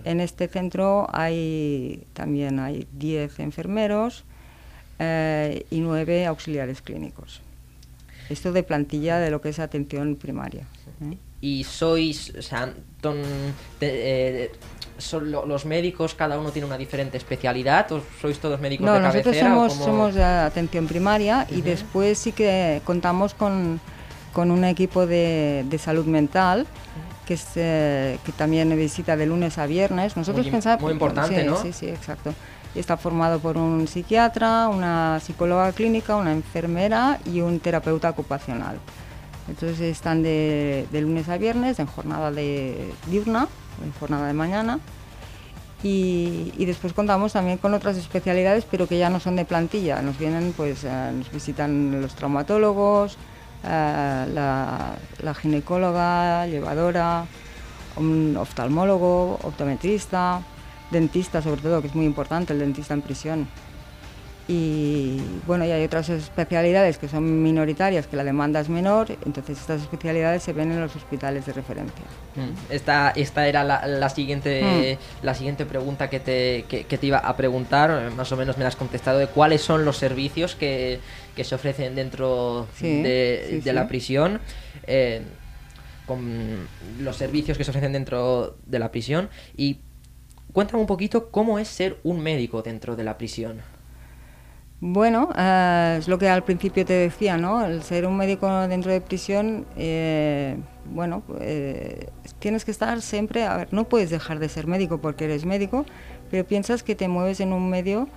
En 0.06 0.22
este 0.22 0.48
centro 0.48 1.08
hay 1.12 2.06
también 2.14 2.60
hay 2.60 2.88
10 2.94 3.40
enfermeros 3.40 4.24
eh, 5.00 5.66
y 5.70 5.82
9 5.82 6.26
auxiliares 6.28 6.82
clínicos. 6.82 7.42
Esto 8.30 8.52
de 8.52 8.64
plantilla 8.64 9.20
de 9.20 9.30
lo 9.30 9.42
que 9.42 9.50
es 9.50 9.60
atención 9.60 10.16
primaria. 10.16 10.66
¿eh? 11.02 11.18
y 11.46 11.64
sois, 11.64 12.34
o 12.38 12.42
sea, 12.42 12.74
eh, 13.82 14.52
son 14.98 15.32
los 15.32 15.66
médicos, 15.66 16.16
cada 16.16 16.40
uno 16.40 16.50
tiene 16.50 16.66
una 16.66 16.78
diferente 16.78 17.18
especialidad, 17.18 17.92
o 17.92 18.02
sois 18.20 18.40
todos 18.40 18.60
médicos 18.60 18.88
de 18.88 19.00
cabecera? 19.00 19.50
Nosotros 19.50 19.78
somos, 19.78 19.86
somos 19.86 20.16
de 20.16 20.24
atención 20.24 20.88
primaria 20.88 21.46
y 21.52 21.62
después 21.62 22.18
sí 22.18 22.32
que 22.32 22.82
contamos 22.84 23.36
con, 23.36 23.80
con 24.34 24.50
un 24.50 24.64
equipo 24.64 25.06
de, 25.06 25.66
de 25.70 25.78
salud 25.78 26.06
mental 26.06 26.66
que, 27.26 27.34
es, 27.34 27.46
eh, 27.56 28.20
que 28.24 28.32
también 28.32 28.76
visita 28.78 29.18
de 29.18 29.26
lunes 29.26 29.58
a 29.58 29.66
viernes. 29.66 30.16
Nosotros 30.16 30.46
muy, 30.46 30.52
pensamos, 30.52 30.82
muy 30.82 30.94
importante, 30.94 31.42
sí, 31.42 31.48
¿no? 31.48 31.58
Sí, 31.58 31.74
sí, 31.74 31.88
exacto. 31.88 32.34
Está 32.74 32.98
formado 32.98 33.40
por 33.40 33.58
un 33.58 33.88
psiquiatra, 33.88 34.68
una 34.68 35.20
psicóloga 35.20 35.72
clínica, 35.72 36.16
una 36.16 36.34
enfermera 36.34 37.20
y 37.26 37.42
un 37.42 37.60
terapeuta 37.60 38.10
ocupacional. 38.10 38.78
Entonces 39.48 39.80
están 39.82 40.24
de, 40.24 40.88
de 40.92 41.02
lunes 41.02 41.30
a 41.30 41.38
viernes 41.38 41.80
en 41.80 41.86
jornada 41.86 42.32
de 42.32 42.92
diurna, 43.08 43.48
en 43.84 43.92
jornada 43.94 44.28
de 44.28 44.34
mañana. 44.34 44.80
Y, 45.84 46.52
y, 46.58 46.66
después 46.66 46.94
contamos 46.94 47.34
también 47.34 47.60
con 47.60 47.74
otras 47.76 47.96
especialidades, 47.96 48.66
pero 48.66 48.88
que 48.88 48.98
ya 48.98 49.12
no 49.12 49.20
son 49.20 49.36
de 49.36 49.46
plantilla. 49.46 50.02
Nos 50.02 50.18
vienen, 50.18 50.52
pues, 50.58 50.84
eh, 50.84 51.12
nos 51.16 51.32
visitan 51.32 52.02
los 52.02 52.16
traumatólogos, 52.16 53.18
la, 53.66 54.96
la, 55.22 55.34
ginecóloga, 55.34 56.46
llevadora, 56.48 57.26
un 57.98 58.38
oftalmólogo, 58.38 59.40
optometrista, 59.44 60.42
dentista 60.92 61.42
sobre 61.42 61.62
todo, 61.62 61.82
que 61.82 61.88
es 61.88 61.96
muy 61.96 62.06
importante, 62.06 62.54
el 62.54 62.60
dentista 62.60 62.94
en 62.94 63.02
prisión. 63.02 63.48
Y 64.48 65.18
bueno, 65.48 65.66
y 65.66 65.72
hay 65.72 65.84
otras 65.84 66.08
especialidades 66.10 67.00
que 67.00 67.08
son 67.08 67.42
minoritarias, 67.42 68.06
que 68.06 68.16
la 68.16 68.24
demanda 68.24 68.60
es 68.60 68.70
menor, 68.70 69.08
entonces 69.26 69.60
estas 69.60 69.82
especialidades 69.82 70.44
se 70.44 70.54
ven 70.54 70.72
en 70.72 70.80
los 70.80 70.96
hospitales 70.96 71.48
de 71.48 71.54
referencia. 71.54 72.06
Mm. 72.36 72.72
Esta, 72.72 73.10
esta 73.16 73.48
era 73.48 73.64
la, 73.64 73.88
la 73.88 74.10
siguiente, 74.10 75.00
mm. 75.02 75.26
la 75.26 75.34
siguiente 75.34 75.66
pregunta 75.66 76.12
que 76.12 76.20
te, 76.20 76.66
que, 76.68 76.84
que 76.84 76.98
te 77.00 77.08
iba 77.08 77.18
a 77.18 77.36
preguntar, 77.36 78.12
más 78.12 78.32
o 78.32 78.38
menos 78.38 78.56
me 78.58 78.64
la 78.64 78.68
has 78.68 78.76
contestado, 78.76 79.18
de 79.18 79.26
cuáles 79.28 79.62
son 79.62 79.84
los 79.84 79.98
servicios 79.98 80.54
que, 80.54 81.00
que 81.36 81.44
se 81.44 81.56
ofrecen 81.56 81.96
dentro 81.96 82.68
sí, 82.76 83.02
de, 83.02 83.46
sí, 83.50 83.56
de 83.56 83.62
sí. 83.62 83.72
la 83.72 83.88
prisión. 83.88 84.42
Eh, 84.86 85.24
con 86.06 86.68
los 87.00 87.18
servicios 87.18 87.58
que 87.58 87.64
se 87.64 87.72
ofrecen 87.72 87.94
dentro 87.94 88.58
de 88.68 88.78
la 88.78 88.92
prisión 88.92 89.30
y 89.58 89.80
cuéntame 90.54 90.80
un 90.80 90.86
poquito 90.86 91.32
cómo 91.32 91.58
es 91.58 91.68
ser 91.68 91.98
un 92.04 92.20
médico 92.22 92.62
dentro 92.62 92.96
de 92.96 93.04
la 93.04 93.18
prisión. 93.18 93.62
Bueno, 94.82 95.30
eh, 95.38 95.96
es 96.00 96.08
lo 96.08 96.18
que 96.20 96.28
al 96.28 96.44
principio 96.44 96.86
te 96.86 96.94
decía, 96.94 97.38
¿no? 97.38 97.66
El 97.66 97.82
ser 97.82 98.06
un 98.06 98.18
médico 98.18 98.50
dentro 98.68 98.92
de 98.92 99.00
prisión, 99.00 99.66
eh, 99.78 100.58
bueno, 100.94 101.24
eh, 101.40 102.10
tienes 102.40 102.66
que 102.66 102.72
estar 102.72 103.02
siempre, 103.02 103.46
a 103.46 103.56
ver, 103.58 103.68
no 103.72 103.86
puedes 103.86 104.10
dejar 104.10 104.38
de 104.40 104.50
ser 104.50 104.68
médico 104.68 105.00
porque 105.00 105.26
eres 105.26 105.46
médico, 105.46 105.86
pero 106.30 106.46
piensas 106.46 106.84
que 106.84 106.94
te 106.94 107.08
mueves 107.08 107.40
en 107.40 107.54
un 107.54 107.70
medio 107.70 108.10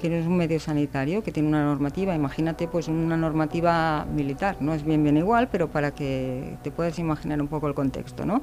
que 0.00 0.10
no 0.10 0.16
es 0.16 0.26
un 0.26 0.36
medio 0.36 0.60
sanitario, 0.60 1.22
que 1.22 1.32
tiene 1.32 1.48
una 1.48 1.64
normativa, 1.64 2.14
imagínate 2.14 2.68
pues 2.68 2.88
una 2.88 3.16
normativa 3.16 4.04
militar, 4.06 4.56
no 4.60 4.74
es 4.74 4.84
bien 4.84 5.02
bien 5.02 5.16
igual, 5.16 5.48
pero 5.50 5.70
para 5.70 5.92
que 5.92 6.58
te 6.62 6.70
puedas 6.70 6.98
imaginar 6.98 7.40
un 7.40 7.48
poco 7.48 7.66
el 7.68 7.74
contexto, 7.74 8.26
¿no? 8.26 8.42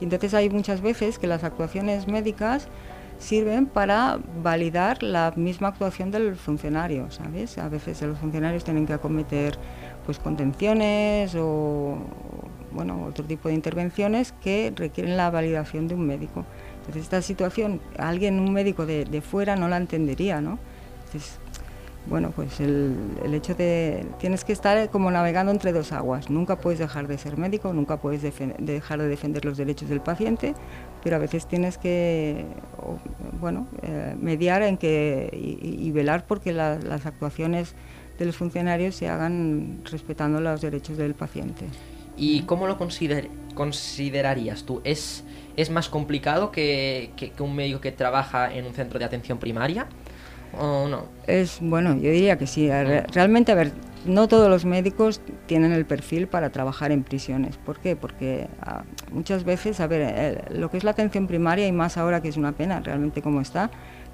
Y 0.00 0.04
entonces 0.04 0.32
hay 0.34 0.48
muchas 0.50 0.80
veces 0.80 1.18
que 1.18 1.26
las 1.26 1.44
actuaciones 1.44 2.06
médicas 2.08 2.68
sirven 3.18 3.66
para 3.66 4.18
validar 4.42 5.02
la 5.02 5.32
misma 5.36 5.68
actuación 5.68 6.10
del 6.10 6.36
funcionario, 6.36 7.10
¿sabes? 7.10 7.58
A 7.58 7.68
veces 7.68 8.02
los 8.02 8.18
funcionarios 8.18 8.64
tienen 8.64 8.86
que 8.86 8.92
acometer 8.92 9.58
pues 10.04 10.18
contenciones 10.18 11.34
o 11.36 11.98
bueno, 12.72 13.04
otro 13.04 13.24
tipo 13.24 13.48
de 13.48 13.54
intervenciones 13.54 14.32
que 14.32 14.72
requieren 14.74 15.16
la 15.16 15.30
validación 15.30 15.88
de 15.88 15.94
un 15.94 16.06
médico. 16.06 16.44
Entonces 16.78 17.04
esta 17.04 17.22
situación, 17.22 17.80
alguien, 17.98 18.40
un 18.40 18.52
médico 18.52 18.84
de, 18.84 19.04
de 19.04 19.20
fuera 19.22 19.56
no 19.56 19.68
la 19.68 19.76
entendería, 19.76 20.40
¿no? 20.40 20.58
Bueno, 22.06 22.32
pues 22.36 22.60
el, 22.60 23.16
hecho 23.32 23.54
de 23.54 24.06
tienes 24.18 24.44
que 24.44 24.52
estar 24.52 24.90
como 24.90 25.10
navegando 25.10 25.50
entre 25.50 25.72
dos 25.72 25.92
aguas. 25.92 26.28
Nunca 26.28 26.58
puedes 26.58 26.78
dejar 26.78 27.08
de 27.08 27.16
ser 27.16 27.38
médico, 27.38 27.72
nunca 27.72 27.96
puedes 27.96 28.22
dejar 28.22 29.00
de 29.00 29.08
defender 29.08 29.44
los 29.44 29.56
derechos 29.56 29.88
del 29.88 30.00
paciente, 30.00 30.54
pero 31.02 31.16
a 31.16 31.18
veces 31.18 31.46
tienes 31.46 31.78
que, 31.78 32.44
bueno, 33.40 33.66
eh, 33.82 34.14
mediar 34.20 34.62
en 34.62 34.76
que 34.76 35.30
y, 35.32 35.90
velar 35.92 36.26
porque 36.26 36.52
la, 36.52 36.78
las 36.78 37.06
actuaciones 37.06 37.74
de 38.18 38.26
los 38.26 38.36
funcionarios 38.36 38.94
se 38.94 39.08
hagan 39.08 39.80
respetando 39.90 40.40
los 40.40 40.60
derechos 40.60 40.98
del 40.98 41.14
paciente. 41.14 41.66
¿Y 42.16 42.42
cómo 42.42 42.66
lo 42.66 42.76
consider 42.76 43.28
considerarías 43.54 44.64
tú? 44.64 44.80
¿Es, 44.84 45.24
es 45.56 45.70
más 45.70 45.88
complicado 45.88 46.50
que, 46.50 47.12
que 47.16 47.42
un 47.42 47.56
médico 47.56 47.80
que 47.80 47.92
trabaja 47.92 48.52
en 48.52 48.66
un 48.66 48.74
centro 48.74 48.98
de 48.98 49.04
atención 49.04 49.38
primaria? 49.38 49.86
¿O 50.58 50.88
no? 50.88 51.04
Es 51.26 51.58
bueno, 51.60 51.94
yo 51.94 52.10
diría 52.10 52.38
que 52.38 52.46
sí. 52.46 52.68
Realmente, 52.68 53.52
a 53.52 53.54
ver, 53.54 53.72
no 54.04 54.28
todos 54.28 54.48
los 54.50 54.64
médicos 54.64 55.20
tienen 55.46 55.72
el 55.72 55.86
perfil 55.86 56.26
para 56.26 56.50
trabajar 56.50 56.92
en 56.92 57.02
prisiones. 57.02 57.56
¿Por 57.56 57.78
qué? 57.78 57.96
Porque 57.96 58.48
ah, 58.60 58.84
muchas 59.12 59.44
veces, 59.44 59.80
a 59.80 59.86
ver, 59.86 60.14
eh, 60.14 60.44
lo 60.50 60.70
que 60.70 60.76
es 60.76 60.84
la 60.84 60.90
atención 60.90 61.26
primaria 61.26 61.66
y 61.66 61.72
más 61.72 61.96
ahora 61.96 62.20
que 62.20 62.28
es 62.28 62.36
una 62.36 62.52
pena 62.52 62.80
realmente 62.80 63.22
como 63.22 63.40
está, 63.40 63.70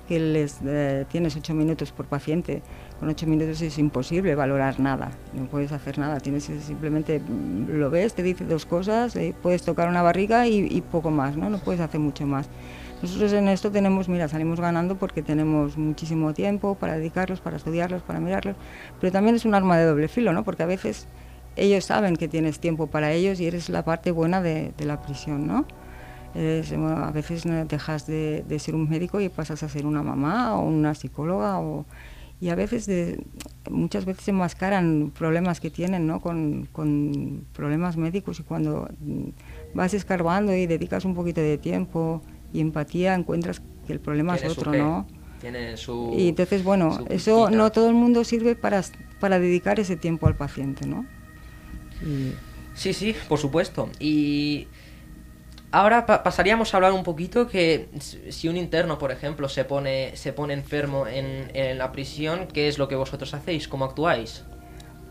que 0.09 0.18
les 0.18 0.59
eh, 0.64 1.06
tienes 1.09 1.37
ocho 1.37 1.54
minutos 1.54 1.92
por 1.92 2.06
paciente. 2.06 2.62
Con 2.99 3.09
ocho 3.09 3.26
minutos 3.26 3.62
es 3.62 3.78
imposible 3.78 4.35
valorar 4.35 4.78
nada, 4.78 5.11
no 5.32 5.47
puedes 5.47 5.73
hacer 5.73 5.99
nada. 5.99 6.20
Tienes 6.20 6.44
simplemente 6.44 7.20
lo 7.68 7.90
ves, 7.90 8.14
te 8.14 8.23
dice 8.23 8.44
dos 8.44 8.66
cosas, 8.66 9.16
eh, 9.16 9.35
puedes 9.42 9.62
tocar 9.62 9.88
una 9.88 10.02
barriga 10.02 10.47
y, 10.47 10.66
y 10.70 10.80
poco 10.82 11.11
más, 11.11 11.37
¿no? 11.37 11.49
No 11.49 11.59
puedes 11.59 11.80
hacer 11.80 12.00
mucho 12.00 12.26
más. 12.26 12.49
Nosotros 13.02 13.33
en 13.33 13.49
esto 13.49 13.71
tenemos, 13.71 14.09
mira, 14.09 14.28
salimos 14.28 14.61
ganando 14.61 14.97
porque 14.97 15.23
tenemos 15.23 15.78
muchísimo 15.78 16.35
tiempo 16.35 16.75
para 16.75 16.99
dedicarlos, 16.99 17.40
para 17.40 17.57
estudiarlos, 17.57 18.02
para 18.02 18.21
mirarlos, 18.21 18.57
pero 19.00 19.11
también 19.11 19.37
es 19.37 19.45
un 19.47 19.54
arma 19.54 19.78
de 19.78 19.87
doble 19.87 20.09
filo, 20.09 20.33
¿no? 20.33 20.45
Porque 20.45 20.62
a 20.62 20.66
veces 20.66 21.07
ellos 21.57 21.85
saben 21.85 22.16
que 22.16 22.28
tienes 22.28 22.61
tiempo 22.61 22.88
para 22.88 23.12
ellos 23.12 23.40
y 23.40 23.47
eres 23.47 23.71
la 23.71 23.85
parte 23.85 24.11
buena 24.11 24.42
de, 24.42 24.73
de 24.76 24.85
la 24.85 25.00
prisión, 25.00 25.47
¿no? 25.47 25.64
Eres, 26.35 26.71
bueno, 26.71 27.04
a 27.04 27.11
veces 27.11 27.45
dejas 27.69 28.07
de, 28.07 28.45
de, 28.47 28.59
ser 28.59 28.75
un 28.75 28.88
médico 28.88 29.21
y 29.21 29.28
pasas 29.30 29.62
a 29.62 29.69
ser 29.69 29.87
una 29.87 30.02
mamá 30.02 30.57
o 30.57 30.64
una 30.64 30.95
psicóloga 30.95 31.59
o, 31.59 31.87
y 32.40 32.50
a 32.50 32.54
veces 32.54 32.87
de, 32.87 33.25
muchas 33.71 34.04
veces 34.04 34.25
se 34.25 34.30
enmascaran 34.30 35.11
problemas 35.16 35.59
que 35.59 35.71
tienen 35.71 36.07
¿no? 36.07 36.21
con, 36.21 36.69
con 36.73 37.45
problemas 37.52 37.97
médicos 37.97 38.40
y 38.40 38.42
cuando 38.45 38.88
vas 39.75 39.92
escarbando 39.92 40.54
y 40.54 40.66
dedicas 40.66 41.04
un 41.04 41.14
poquito 41.14 41.40
de 41.40 41.59
tiempo 41.59 42.23
y 42.52 42.61
empatía 42.61 43.14
encuentras 43.14 43.62
que 43.87 43.92
el 43.92 44.00
problema 44.00 44.37
es 44.37 44.45
otro, 44.45 44.73
¿no? 44.73 45.07
Tiene 45.40 45.76
su, 45.76 46.14
y 46.16 46.28
entonces, 46.28 46.62
bueno, 46.62 46.99
eso 47.09 47.49
no 47.50 47.73
todo 47.73 47.88
el 47.88 47.95
mundo 47.95 48.25
sirve 48.25 48.57
para, 48.57 48.83
para 49.21 49.38
dedicar 49.38 49.80
ese 49.80 49.97
tiempo 49.97 50.26
al 50.26 50.37
paciente, 50.37 50.87
¿no? 50.87 51.07
Y... 52.02 52.35
Sí, 52.75 52.92
sí, 52.92 53.14
por 53.28 53.38
supuesto. 53.38 53.88
Y 53.99 54.69
ahora 55.71 56.07
pa 56.07 56.23
pasaríamos 56.23 56.73
a 56.73 56.76
hablar 56.76 56.92
un 56.92 57.02
poquito 57.02 57.47
que 57.47 57.88
si 57.99 58.49
un 58.49 58.57
interno, 58.57 58.99
por 58.99 59.12
ejemplo, 59.12 59.49
se 59.49 59.64
pone, 59.64 60.16
se 60.16 60.33
pone 60.33 60.54
enfermo 60.54 61.07
en, 61.07 61.50
en 61.54 61.78
la 61.78 61.90
prisión, 61.90 62.47
¿qué 62.52 62.69
es 62.69 62.78
lo 62.78 62.88
que 62.88 62.97
vosotros 62.97 63.33
hacéis? 63.35 63.66
¿Cómo 63.66 63.85
actuáis? 63.87 64.45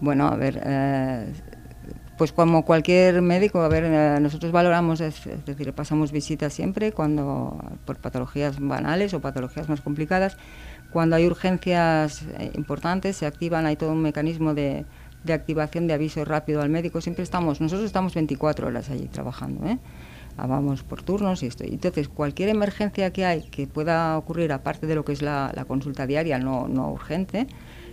Bueno, 0.01 0.27
a 0.27 0.35
ver, 0.35 0.61
eh, 0.65 1.33
pues 2.19 2.33
como 2.33 2.65
cualquier 2.65 3.21
médico, 3.21 3.61
a 3.61 3.69
ver, 3.69 3.85
eh, 3.85 4.19
nosotros 4.19 4.51
valoramos, 4.51 4.99
es, 4.99 5.23
decir, 5.45 5.71
pasamos 5.71 6.11
visitas 6.11 6.51
siempre 6.51 6.91
cuando 6.91 7.57
por 7.85 7.95
patologías 7.95 8.59
banales 8.59 9.13
o 9.13 9.21
patologías 9.21 9.69
más 9.69 9.79
complicadas. 9.79 10.35
Cuando 10.91 11.15
hay 11.15 11.25
urgencias 11.25 12.23
eh, 12.37 12.51
importantes, 12.55 13.15
se 13.15 13.25
activan, 13.25 13.65
hay 13.65 13.77
todo 13.77 13.93
un 13.93 14.01
mecanismo 14.01 14.53
de, 14.53 14.83
de, 15.23 15.31
activación 15.31 15.87
de 15.87 15.93
aviso 15.93 16.25
rápido 16.25 16.61
al 16.61 16.67
médico. 16.67 16.99
Siempre 16.99 17.23
estamos, 17.23 17.61
nosotros 17.61 17.85
estamos 17.85 18.13
24 18.13 18.67
horas 18.67 18.89
allí 18.89 19.07
trabajando, 19.07 19.65
¿eh? 19.65 19.79
Ah, 20.35 20.45
vamos 20.45 20.83
por 20.83 21.01
turnos 21.01 21.41
y 21.43 21.47
esto. 21.47 21.63
Entonces, 21.63 22.09
cualquier 22.09 22.49
emergencia 22.49 23.13
que 23.13 23.23
hay 23.23 23.43
que 23.43 23.65
pueda 23.65 24.17
ocurrir, 24.17 24.51
aparte 24.51 24.87
de 24.87 24.95
lo 24.95 25.05
que 25.05 25.13
es 25.13 25.21
la, 25.21 25.53
la 25.55 25.63
consulta 25.63 26.05
diaria 26.05 26.37
no, 26.37 26.67
no 26.67 26.91
urgente, 26.91 27.47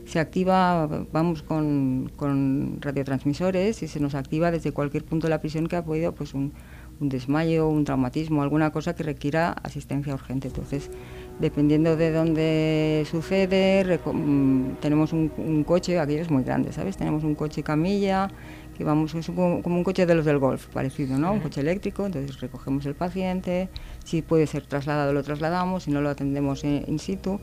se 0.06 0.20
activa, 0.20 0.86
vamos 1.12 1.42
con, 1.42 2.10
con, 2.16 2.78
radiotransmisores 2.80 3.82
y 3.82 3.88
se 3.88 3.98
nos 3.98 4.14
activa 4.14 4.50
desde 4.50 4.72
cualquier 4.72 5.04
punto 5.04 5.26
de 5.26 5.30
la 5.30 5.40
prisión 5.40 5.66
que 5.66 5.76
ha 5.76 5.84
podido 5.84 6.14
pues 6.14 6.32
un, 6.32 6.52
un, 7.00 7.08
desmayo, 7.08 7.68
un 7.68 7.84
traumatismo, 7.84 8.42
alguna 8.42 8.70
cosa 8.70 8.94
que 8.94 9.02
requiera 9.02 9.50
asistencia 9.50 10.14
urgente. 10.14 10.46
Entonces, 10.46 10.90
dependiendo 11.40 11.96
de 11.96 12.12
dónde 12.12 13.04
sucede, 13.10 13.98
tenemos 14.80 15.12
un, 15.12 15.32
un, 15.38 15.64
coche, 15.64 15.98
aquello 15.98 16.22
es 16.22 16.30
muy 16.30 16.44
grande, 16.44 16.72
¿sabes? 16.72 16.96
Tenemos 16.96 17.24
un 17.24 17.34
coche 17.34 17.64
camilla, 17.64 18.28
que 18.78 18.84
vamos, 18.84 19.12
es 19.14 19.26
como, 19.26 19.60
como 19.60 19.76
un 19.76 19.84
coche 19.84 20.06
de 20.06 20.14
los 20.14 20.24
del 20.24 20.38
golf, 20.38 20.66
parecido, 20.68 21.18
¿no? 21.18 21.32
Un 21.32 21.40
coche 21.40 21.62
eléctrico, 21.62 22.06
entonces 22.06 22.38
recogemos 22.40 22.86
el 22.86 22.94
paciente, 22.94 23.70
si 24.04 24.22
puede 24.22 24.46
ser 24.46 24.66
trasladado 24.66 25.12
lo 25.12 25.24
trasladamos, 25.24 25.82
si 25.82 25.90
no 25.90 26.00
lo 26.00 26.10
atendemos 26.10 26.62
in, 26.62 26.84
in 26.86 27.00
situ. 27.00 27.40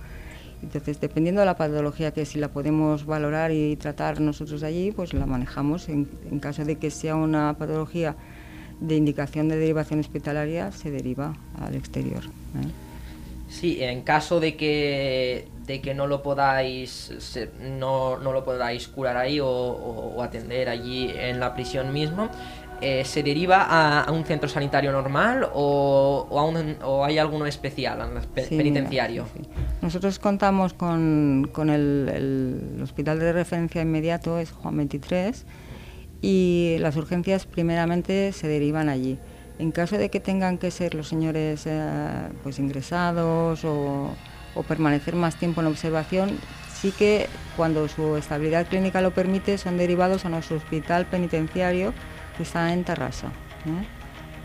Entonces, 0.63 0.99
dependiendo 1.01 1.41
de 1.41 1.45
la 1.45 1.57
patología 1.57 2.11
que 2.11 2.25
si 2.25 2.39
la 2.39 2.47
podemos 2.47 3.05
valorar 3.05 3.51
y 3.51 3.75
tratar 3.75 4.21
nosotros 4.21 4.63
allí, 4.63 4.91
pues 4.91 5.13
la 5.13 5.25
manejamos. 5.25 5.89
En, 5.89 6.05
caso 6.39 6.63
de 6.63 6.77
que 6.77 6.89
sea 6.89 7.15
una 7.15 7.55
patología 7.57 8.15
de 8.79 8.95
indicación 8.95 9.49
de 9.49 9.57
derivación 9.57 9.99
hospitalaria 9.99 10.71
se 10.71 10.89
deriva 10.89 11.35
al 11.59 11.75
exterior. 11.75 12.23
¿eh? 12.23 12.67
Sí, 13.49 13.83
en 13.83 14.01
caso 14.01 14.39
de 14.39 14.55
que, 14.55 15.47
de 15.67 15.81
que 15.81 15.93
no 15.93 16.07
lo 16.07 16.23
podáis 16.23 17.11
no, 17.61 18.17
no, 18.17 18.33
lo 18.33 18.43
podáis 18.43 18.87
curar 18.87 19.17
ahí 19.17 19.39
o, 19.41 20.23
atender 20.23 20.69
allí 20.69 21.11
en 21.15 21.39
la 21.39 21.53
prisión 21.53 21.93
mismo, 21.93 22.29
eh, 22.83 23.05
¿se 23.05 23.23
deriva 23.23 24.03
a, 24.03 24.11
un 24.11 24.25
centro 24.25 24.49
sanitario 24.49 24.91
normal 24.91 25.47
o, 25.53 26.27
o, 26.29 26.39
a 26.39 26.45
un, 26.45 26.75
o 26.83 27.05
hay 27.05 27.17
alguno 27.17 27.45
especial, 27.45 27.97
penitenciario? 28.33 29.25
Nosotros 29.81 30.19
contamos 30.19 30.73
con, 30.73 31.49
con 31.53 31.69
el, 31.69 32.09
el, 32.13 32.81
hospital 32.83 33.19
de 33.19 33.31
referencia 33.31 33.81
inmediato, 33.81 34.37
es 34.37 34.51
Juan 34.51 34.75
23, 34.75 35.45
y 36.21 36.75
las 36.79 36.97
urgencias 36.97 37.45
primeramente 37.45 38.33
se 38.33 38.49
derivan 38.49 38.89
allí. 38.89 39.17
En 39.59 39.71
caso 39.71 39.97
de 39.97 40.09
que 40.09 40.19
tengan 40.19 40.57
que 40.57 40.69
ser 40.69 40.93
los 40.93 41.07
señores 41.07 41.65
eh, 41.65 42.29
pues 42.43 42.59
ingresados 42.59 43.63
o, 43.63 44.13
permanecer 44.67 45.15
más 45.15 45.37
tiempo 45.39 45.61
en 45.61 45.67
observación, 45.67 46.37
sí 46.73 46.91
que 46.91 47.27
cuando 47.55 47.87
su 47.87 48.17
estabilidad 48.17 48.67
clínica 48.67 49.01
lo 49.01 49.11
permite 49.11 49.57
son 49.57 49.77
derivados 49.77 50.25
a 50.25 50.29
nuestro 50.29 50.57
hospital 50.57 51.05
penitenciario 51.05 51.93
que 52.35 52.43
está 52.43 52.73
en 52.73 52.83
Tarrasa. 52.83 53.27
¿eh? 53.27 53.85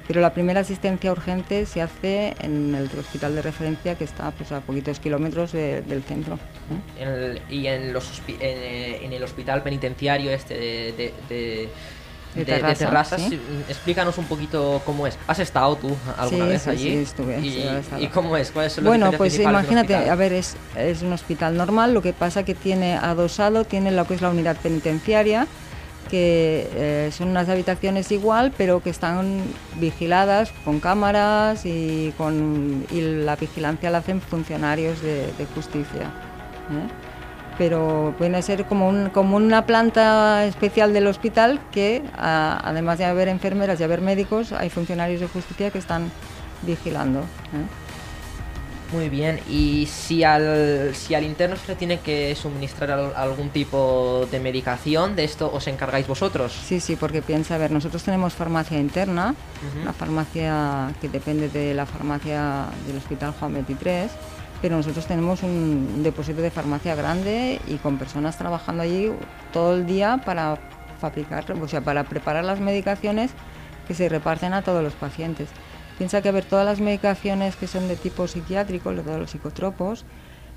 Pero 0.06 0.20
la 0.22 0.32
primera 0.32 0.60
asistencia 0.60 1.12
urgente 1.12 1.66
se 1.66 1.82
hace 1.82 2.34
en 2.40 2.74
el 2.74 2.88
hospital 2.98 3.34
de 3.34 3.42
referencia 3.42 3.96
que 3.96 4.04
está 4.04 4.30
pues, 4.30 4.52
a 4.52 4.60
poquitos 4.60 5.00
kilómetros 5.00 5.52
del 5.52 6.02
centro. 6.02 6.38
¿eh? 6.98 7.42
y 7.50 7.66
en, 7.66 7.92
los, 7.92 8.22
en, 8.40 9.12
el 9.12 9.22
hospital 9.22 9.62
penitenciario 9.62 10.30
este 10.30 10.54
de 11.28 11.70
de, 12.34 12.74
terrazas. 12.74 13.22
Explícanos 13.68 14.18
un 14.18 14.26
poquito 14.26 14.82
cómo 14.84 15.06
es. 15.06 15.18
¿Has 15.26 15.38
estado 15.38 15.76
tú 15.76 15.96
alguna 16.16 16.46
vez 16.46 16.66
allí? 16.66 16.90
Sí, 16.90 16.96
estuve. 16.98 17.40
¿Y, 17.98 18.06
cómo 18.08 18.36
es? 18.36 18.50
¿Cuáles 18.50 18.72
son 18.72 18.84
Bueno, 18.84 19.12
pues 19.12 19.38
imagínate, 19.38 19.94
a 19.94 20.14
ver, 20.14 20.32
es, 20.32 20.56
es, 20.76 21.02
un 21.02 21.12
hospital 21.12 21.56
normal, 21.56 21.94
lo 21.94 22.02
que 22.02 22.12
pasa 22.12 22.44
que 22.44 22.54
tiene 22.54 22.94
adosado, 22.94 23.64
tiene 23.64 23.90
lo 23.90 24.06
que 24.06 24.14
es 24.14 24.22
la 24.22 24.30
unidad 24.30 24.56
penitenciaria, 24.56 25.46
que 26.10 26.68
eh, 26.74 27.10
son 27.12 27.28
unas 27.28 27.48
habitaciones 27.48 28.10
igual, 28.12 28.52
pero 28.56 28.82
que 28.82 28.90
están 28.90 29.42
vigiladas 29.76 30.52
con 30.64 30.80
cámaras 30.80 31.64
y, 31.64 32.12
con, 32.16 32.86
y 32.90 33.00
la 33.00 33.36
vigilancia 33.36 33.90
la 33.90 33.98
hacen 33.98 34.20
funcionarios 34.20 35.00
de, 35.02 35.46
justicia. 35.54 36.02
¿eh? 36.02 36.88
pero 37.56 38.14
puede 38.16 38.40
ser 38.40 38.66
como, 38.66 38.88
un, 38.88 39.10
como 39.10 39.36
una 39.36 39.66
planta 39.66 40.44
especial 40.44 40.92
del 40.92 41.08
hospital 41.08 41.60
que, 41.72 42.04
además 42.16 42.98
de 42.98 43.04
haber 43.04 43.26
enfermeras 43.26 43.80
y 43.80 43.82
haber 43.82 44.00
médicos, 44.00 44.52
hay 44.52 44.70
funcionarios 44.70 45.20
de 45.20 45.26
justicia 45.26 45.70
que 45.70 45.78
están 45.78 46.08
vigilando. 46.62 47.20
¿eh? 47.20 47.87
Muy 48.92 49.10
bien, 49.10 49.38
y 49.50 49.86
si 49.86 50.24
al, 50.24 50.94
si 50.94 51.14
al 51.14 51.24
interno 51.24 51.56
se 51.56 51.68
le 51.68 51.76
tiene 51.76 52.00
que 52.00 52.34
suministrar 52.34 53.12
algún 53.16 53.50
tipo 53.50 54.26
de 54.30 54.40
medicación, 54.40 55.14
¿de 55.14 55.24
esto 55.24 55.50
os 55.52 55.66
encargáis 55.66 56.06
vosotros? 56.06 56.52
Sí, 56.52 56.80
sí, 56.80 56.96
porque 56.96 57.20
piensa, 57.20 57.56
a 57.56 57.58
ver, 57.58 57.70
nosotros 57.70 58.02
tenemos 58.02 58.32
farmacia 58.32 58.78
interna, 58.78 59.34
una 59.82 59.92
farmacia 59.92 60.90
que 61.02 61.10
depende 61.10 61.50
de 61.50 61.74
la 61.74 61.84
farmacia 61.84 62.66
del 62.86 62.96
Hospital 62.96 63.34
Juan 63.38 63.54
23, 63.54 64.10
pero 64.62 64.76
nosotros 64.76 65.04
tenemos 65.06 65.42
un 65.42 66.02
depósito 66.02 66.40
de 66.40 66.50
farmacia 66.50 66.94
grande 66.94 67.60
y 67.68 67.76
con 67.76 67.98
personas 67.98 68.38
trabajando 68.38 68.82
allí 68.82 69.12
todo 69.52 69.74
el 69.74 69.86
día 69.86 70.22
para 70.24 70.58
fabricar, 70.98 71.44
o 71.52 71.68
sea, 71.68 71.82
para 71.82 72.04
preparar 72.04 72.44
las 72.44 72.58
medicaciones 72.58 73.32
que 73.86 73.94
se 73.94 74.08
reparten 74.08 74.54
a 74.54 74.62
todos 74.62 74.82
los 74.82 74.94
pacientes. 74.94 75.48
Piensa 75.98 76.22
que 76.22 76.28
a 76.28 76.32
ver, 76.32 76.44
todas 76.44 76.64
las 76.64 76.80
medicaciones 76.80 77.56
que 77.56 77.66
son 77.66 77.88
de 77.88 77.96
tipo 77.96 78.28
psiquiátrico, 78.28 78.92
todos 78.92 79.18
los 79.18 79.30
psicotropos, 79.32 80.04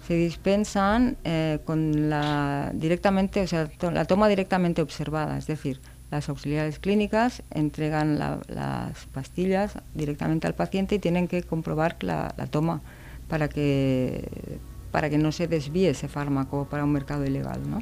se 0.07 0.13
dispensan 0.13 1.17
eh, 1.23 1.59
con 1.65 2.09
la 2.09 2.71
directamente, 2.73 3.41
o 3.41 3.47
sea, 3.47 3.69
la 3.91 4.05
toma 4.05 4.27
directamente 4.27 4.81
observada, 4.81 5.37
es 5.37 5.47
decir, 5.47 5.81
las 6.11 6.29
auxiliares 6.29 6.77
clínicas 6.77 7.41
entregan 7.51 8.19
las 8.19 9.05
pastillas 9.13 9.79
directamente 9.93 10.45
al 10.45 10.53
paciente 10.53 10.95
y 10.95 10.99
tienen 10.99 11.27
que 11.27 11.41
comprobar 11.41 11.95
la, 12.01 12.33
la 12.37 12.47
toma 12.47 12.81
para 13.29 13.47
que, 13.47 14.59
para 14.91 15.09
que 15.09 15.17
no 15.17 15.31
se 15.31 15.47
desvíe 15.47 15.89
ese 15.89 16.09
fármaco 16.09 16.65
para 16.65 16.83
un 16.83 16.91
mercado 16.91 17.25
ilegal. 17.25 17.61
¿no? 17.69 17.81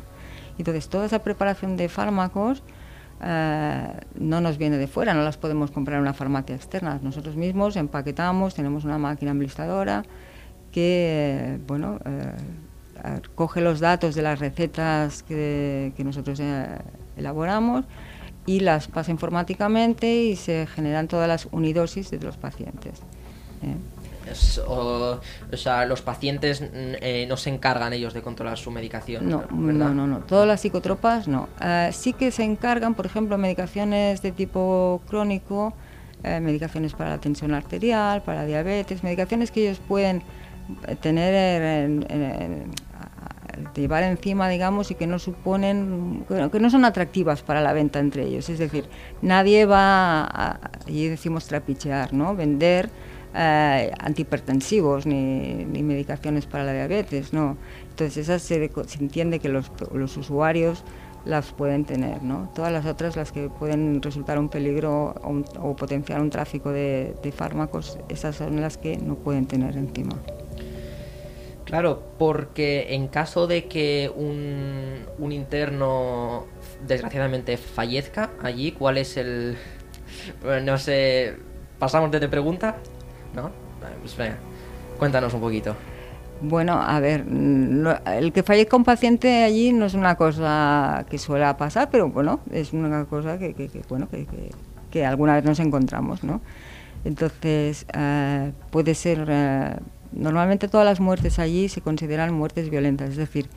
Entonces, 0.60 0.90
toda 0.90 1.08
esa 1.08 1.24
preparación 1.24 1.76
de 1.76 1.90
fármacos 1.90 2.62
eh, 3.22 3.88
no 4.16 4.42
nos 4.42 4.58
viene 4.58 4.78
de 4.78 4.88
fuera, 4.88 5.14
no 5.14 5.24
las 5.24 5.38
podemos 5.38 5.72
comprar 5.72 5.98
en 5.98 6.04
una 6.04 6.14
farmacia 6.14 6.56
externa. 6.56 7.00
Nosotros 7.02 7.36
mismos 7.36 7.76
empaquetamos, 7.76 8.56
tenemos 8.56 8.86
una 8.86 8.98
máquina 8.98 9.32
enlistadora 9.32 10.04
que, 10.72 11.60
bueno, 11.68 12.00
eh, 12.06 13.22
coge 13.36 13.62
los 13.62 13.80
datos 13.80 14.16
de 14.16 14.22
las 14.22 14.40
recetas 14.40 15.24
que, 15.24 15.94
nosotros 16.00 16.40
eh, 16.40 16.66
elaboramos 17.18 17.86
y 18.46 18.62
las 18.62 18.88
pasa 18.88 19.12
informáticamente 19.12 20.24
y 20.24 20.36
se 20.36 20.68
generan 20.68 21.08
todas 21.08 21.28
las 21.28 21.48
unidosis 21.52 22.10
de 22.12 22.20
los 22.20 22.38
pacientes 22.38 23.02
o, 24.68 25.20
sea, 25.54 25.86
los 25.86 26.02
pacientes 26.02 26.62
mm, 26.62 26.66
eh, 27.02 27.26
no 27.28 27.38
se 27.38 27.50
encargan 27.50 27.94
ellos 27.94 28.14
de 28.14 28.22
controlar 28.22 28.58
su 28.58 28.72
medicación. 28.72 29.30
No, 29.30 29.44
no, 29.52 29.94
no, 29.94 30.08
no. 30.08 30.20
Todas 30.20 30.48
las 30.48 30.62
psicotropas 30.62 31.28
no. 31.28 31.50
Eh, 31.62 31.90
sí 31.94 32.14
que 32.14 32.32
se 32.32 32.44
encargan, 32.44 32.96
por 32.96 33.06
ejemplo, 33.06 33.38
medicaciones 33.38 34.22
de 34.22 34.32
tipo 34.32 35.02
crónico, 35.08 35.74
eh, 36.24 36.40
medicaciones 36.40 36.94
para 36.94 37.12
la 37.12 37.18
tensión 37.20 37.54
arterial, 37.54 38.22
para 38.24 38.46
diabetes, 38.46 39.04
medicaciones 39.04 39.52
que 39.52 39.62
ellos 39.62 39.80
pueden 39.88 40.24
tener 41.02 41.90
llevar 43.76 44.04
encima, 44.04 44.50
digamos, 44.50 44.92
y 44.92 44.96
que 44.96 45.08
no 45.08 45.20
suponen, 45.20 46.26
que 46.52 46.60
no 46.60 46.70
son 46.70 46.86
atractivas 46.86 47.42
para 47.42 47.62
la 47.62 47.74
venta 47.74 48.00
entre 48.00 48.26
ellos. 48.26 48.50
Es 48.50 48.60
decir, 48.60 48.86
nadie 49.22 49.66
va, 49.66 50.24
a, 50.24 50.60
y 50.88 51.08
decimos 51.08 51.46
trapichear, 51.46 52.14
¿no? 52.14 52.36
Vender 52.36 52.90
eh, 53.36 53.92
antihipertensivos 54.00 55.06
ni, 55.06 55.66
medicaciones 55.84 56.48
para 56.48 56.64
la 56.64 56.74
diabetes, 56.74 57.32
no. 57.32 57.58
Entonces 57.90 58.18
esas 58.18 58.42
se, 58.42 58.72
entiende 59.00 59.40
que 59.40 59.50
los, 59.50 59.70
usuarios 60.18 60.84
las 61.26 61.52
pueden 61.52 61.86
tener, 61.86 62.24
¿no? 62.24 62.52
Todas 62.56 62.72
las 62.72 62.88
otras, 62.88 63.16
las 63.16 63.32
que 63.32 63.50
pueden 63.50 64.02
resultar 64.02 64.40
un 64.40 64.50
peligro 64.50 65.14
o, 65.62 65.76
potenciar 65.76 66.22
un 66.22 66.32
tráfico 66.32 66.72
de, 66.72 67.34
fármacos, 67.36 68.00
esas 68.10 68.36
son 68.36 68.62
las 68.62 68.78
que 68.78 68.98
no 68.98 69.16
pueden 69.16 69.46
tener 69.46 69.78
encima. 69.78 70.16
Claro, 71.66 72.02
porque 72.18 72.96
en 72.96 73.10
caso 73.10 73.46
de 73.46 73.66
que 73.66 74.12
un, 74.16 75.06
un 75.20 75.32
interno 75.32 76.48
desgraciadamente 76.88 77.58
fallezca 77.58 78.32
allí, 78.42 78.72
¿cuál 78.72 78.98
es 78.98 79.18
el... 79.18 79.56
No 80.64 80.80
sé, 80.80 81.36
¿pasamos 81.78 82.10
de 82.10 82.28
pregunta? 82.28 82.78
¿No? 83.36 83.52
Pues 84.02 84.16
venga, 84.18 84.38
cuéntanos 84.98 85.34
un 85.34 85.42
poquito. 85.42 85.76
Bueno, 86.42 86.82
a 86.82 87.00
ver, 87.02 87.26
el 87.28 88.32
que 88.32 88.44
fallezca 88.44 88.78
un 88.78 88.86
paciente 88.86 89.44
allí 89.44 89.74
no 89.74 89.86
es 89.86 89.94
una 89.94 90.16
cosa 90.16 91.06
que 91.10 91.18
suele 91.18 91.54
pasar, 91.56 91.90
pero 91.92 92.10
bueno, 92.10 92.40
es 92.52 92.72
una 92.72 93.04
cosa 93.06 93.38
que, 93.38 93.70
bueno, 93.90 94.08
que, 94.90 95.06
alguna 95.06 95.36
vez 95.36 95.44
nos 95.44 95.60
encontramos, 95.60 96.24
¿no? 96.24 96.40
Entonces, 97.04 97.86
eh, 97.94 98.54
puede 98.72 98.96
ser, 98.96 99.26
eh, 99.30 99.76
normalmente 100.14 100.70
todas 100.70 100.86
las 100.86 101.02
muertes 101.02 101.40
allí 101.40 101.68
se 101.68 101.82
consideran 101.82 102.34
muertes 102.34 102.70
violentas, 102.70 103.10
es 103.10 103.18
decir, 103.18 103.50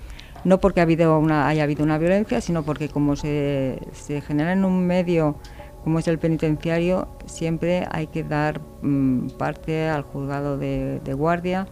no 0.44 0.58
porque 0.58 0.80
ha 0.80 0.82
habido 0.82 1.18
una, 1.18 1.46
haya 1.46 1.62
habido 1.62 1.84
una 1.84 1.98
violencia, 1.98 2.40
sino 2.40 2.64
porque 2.64 2.88
como 2.88 3.14
se, 3.14 3.78
se 3.92 4.20
genera 4.22 4.52
en 4.52 4.64
un 4.64 4.86
medio 4.86 5.36
como 5.82 5.98
es 5.98 6.08
el 6.08 6.18
penitenciario, 6.18 7.08
siempre 7.26 7.86
hay 7.90 8.06
que 8.06 8.22
dar 8.22 8.60
mm, 8.82 9.30
parte 9.30 9.88
al 9.88 10.02
juzgado 10.02 10.56
de, 10.56 11.14
guardia 11.14 11.66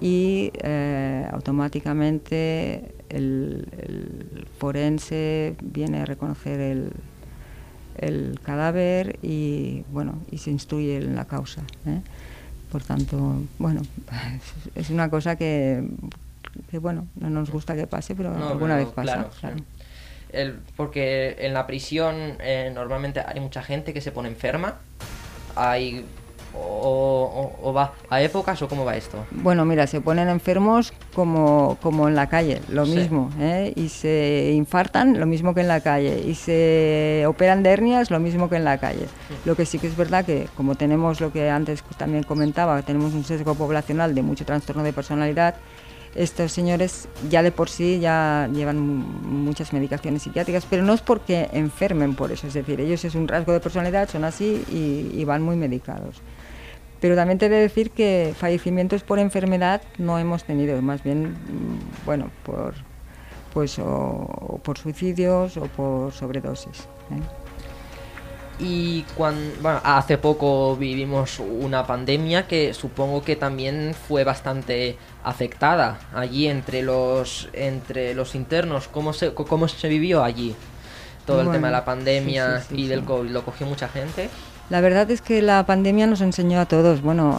y 0.00 0.52
eh, 0.62 1.26
automáticamente 1.32 2.94
el, 3.08 4.46
forense 4.58 5.56
viene 5.62 6.00
a 6.00 6.04
reconocer 6.04 6.60
el, 6.60 6.92
cadáver 8.44 9.18
y 9.22 9.82
bueno 9.90 10.14
y 10.30 10.38
se 10.38 10.52
instruye 10.52 10.98
en 10.98 11.16
la 11.16 11.24
causa. 11.24 11.62
¿eh? 11.84 12.00
Por 12.70 12.84
tanto, 12.84 13.42
bueno, 13.58 13.82
es 14.76 14.90
una 14.90 15.10
cosa 15.10 15.34
que, 15.34 15.82
bueno 16.80 17.08
no 17.18 17.28
nos 17.28 17.50
gusta 17.50 17.74
que 17.74 17.88
pase, 17.88 18.14
pero 18.14 18.32
alguna 18.36 18.76
vez 18.76 18.86
pasa. 18.88 19.28
Claro, 19.40 19.56
porque 20.76 21.36
en 21.38 21.54
la 21.54 21.66
prisión 21.66 22.36
eh, 22.40 22.70
normalmente 22.74 23.22
hay 23.24 23.40
mucha 23.40 23.62
gente 23.62 23.92
que 23.92 24.00
se 24.00 24.12
pone 24.12 24.28
enferma. 24.28 24.78
Hay 25.56 26.04
o, 26.54 27.72
va 27.74 27.92
a 28.08 28.22
épocas 28.22 28.60
o 28.62 28.68
cómo 28.68 28.84
va 28.84 28.96
esto? 28.96 29.24
Bueno, 29.30 29.64
mira, 29.64 29.86
se 29.86 30.00
ponen 30.00 30.28
enfermos 30.28 30.92
como, 31.14 31.76
como 31.82 32.08
en 32.08 32.14
la 32.14 32.28
calle, 32.28 32.60
lo 32.68 32.86
mismo, 32.86 33.30
¿eh? 33.38 33.72
y 33.76 33.88
se 33.88 34.52
infartan 34.54 35.18
lo 35.18 35.26
mismo 35.26 35.54
que 35.54 35.60
en 35.60 35.68
la 35.68 35.80
calle, 35.80 36.22
y 36.26 36.34
se 36.34 37.24
operan 37.26 37.62
de 37.62 37.70
hernias 37.70 38.10
lo 38.10 38.20
mismo 38.20 38.48
que 38.48 38.56
en 38.56 38.64
la 38.64 38.78
calle. 38.78 39.06
Lo 39.44 39.56
que 39.56 39.66
sí 39.66 39.78
que 39.78 39.86
es 39.86 39.96
verdad 39.96 40.24
que 40.24 40.48
como 40.56 40.74
tenemos 40.74 41.20
lo 41.20 41.32
que 41.32 41.50
antes 41.50 41.82
también 41.96 42.22
comentaba, 42.24 42.80
tenemos 42.82 43.12
un 43.14 43.24
sesgo 43.24 43.54
poblacional 43.54 44.14
de 44.14 44.22
mucho 44.22 44.44
trastorno 44.44 44.82
de 44.82 44.92
personalidad, 44.92 45.56
estos 46.18 46.52
señores 46.52 47.08
ya 47.30 47.42
de 47.42 47.52
por 47.52 47.68
sí 47.70 48.00
ya 48.00 48.48
llevan 48.52 48.78
muchas 48.78 49.72
medicaciones 49.72 50.22
psiquiátricas, 50.22 50.66
pero 50.68 50.82
no 50.82 50.92
es 50.92 51.00
porque 51.00 51.48
enfermen 51.52 52.14
por 52.14 52.32
eso, 52.32 52.46
es 52.46 52.54
decir, 52.54 52.80
ellos 52.80 53.04
es 53.04 53.14
un 53.14 53.28
rasgo 53.28 53.52
de 53.52 53.60
personalidad, 53.60 54.08
son 54.08 54.24
así 54.24 54.64
y 54.68 55.24
van 55.24 55.42
muy 55.42 55.56
medicados. 55.56 56.20
Pero 57.00 57.14
también 57.14 57.38
te 57.38 57.46
he 57.46 57.48
de 57.48 57.56
decir 57.56 57.90
que 57.90 58.34
fallecimientos 58.36 59.02
por 59.02 59.18
enfermedad 59.18 59.82
no 59.98 60.18
hemos 60.18 60.44
tenido, 60.44 60.80
más 60.82 61.02
bien, 61.02 61.30
mm, 61.30 62.04
bueno, 62.04 62.30
por, 62.44 62.74
pues, 63.52 63.78
o, 63.78 64.60
por 64.64 64.78
suicidios 64.78 65.56
o 65.56 65.66
por 65.66 66.12
sobredosis. 66.12 66.88
¿eh? 67.10 67.47
Y 68.60 69.02
cuando, 69.16 69.40
bueno, 69.62 69.80
hace 69.84 70.18
poco 70.18 70.76
vivimos 70.76 71.38
una 71.38 71.86
pandemia 71.86 72.48
que 72.48 72.74
supongo 72.74 73.22
que 73.22 73.36
también 73.36 73.94
fue 73.94 74.24
bastante 74.24 74.98
afectada 75.22 76.00
allí 76.12 76.48
entre 76.48 76.82
los 76.82 77.48
entre 77.52 78.14
los 78.14 78.34
internos. 78.34 78.88
¿Cómo 78.88 79.12
se, 79.12 79.32
cómo 79.32 79.68
se 79.68 79.88
vivió 79.88 80.24
allí? 80.24 80.56
Todo 81.24 81.42
el 81.42 81.50
tema 81.50 81.68
de 81.68 81.72
la 81.72 81.84
pandemia 81.84 82.64
y 82.70 82.86
del 82.86 83.04
COVID. 83.04 83.30
¿Lo 83.30 83.44
cogió 83.44 83.66
mucha 83.66 83.86
gente? 83.88 84.30
La 84.70 84.82
verdad 84.82 85.10
es 85.10 85.22
que 85.22 85.40
la 85.40 85.64
pandemia 85.64 86.06
nos 86.06 86.20
enseñó 86.20 86.60
a 86.60 86.66
todos, 86.66 87.00
bueno, 87.00 87.38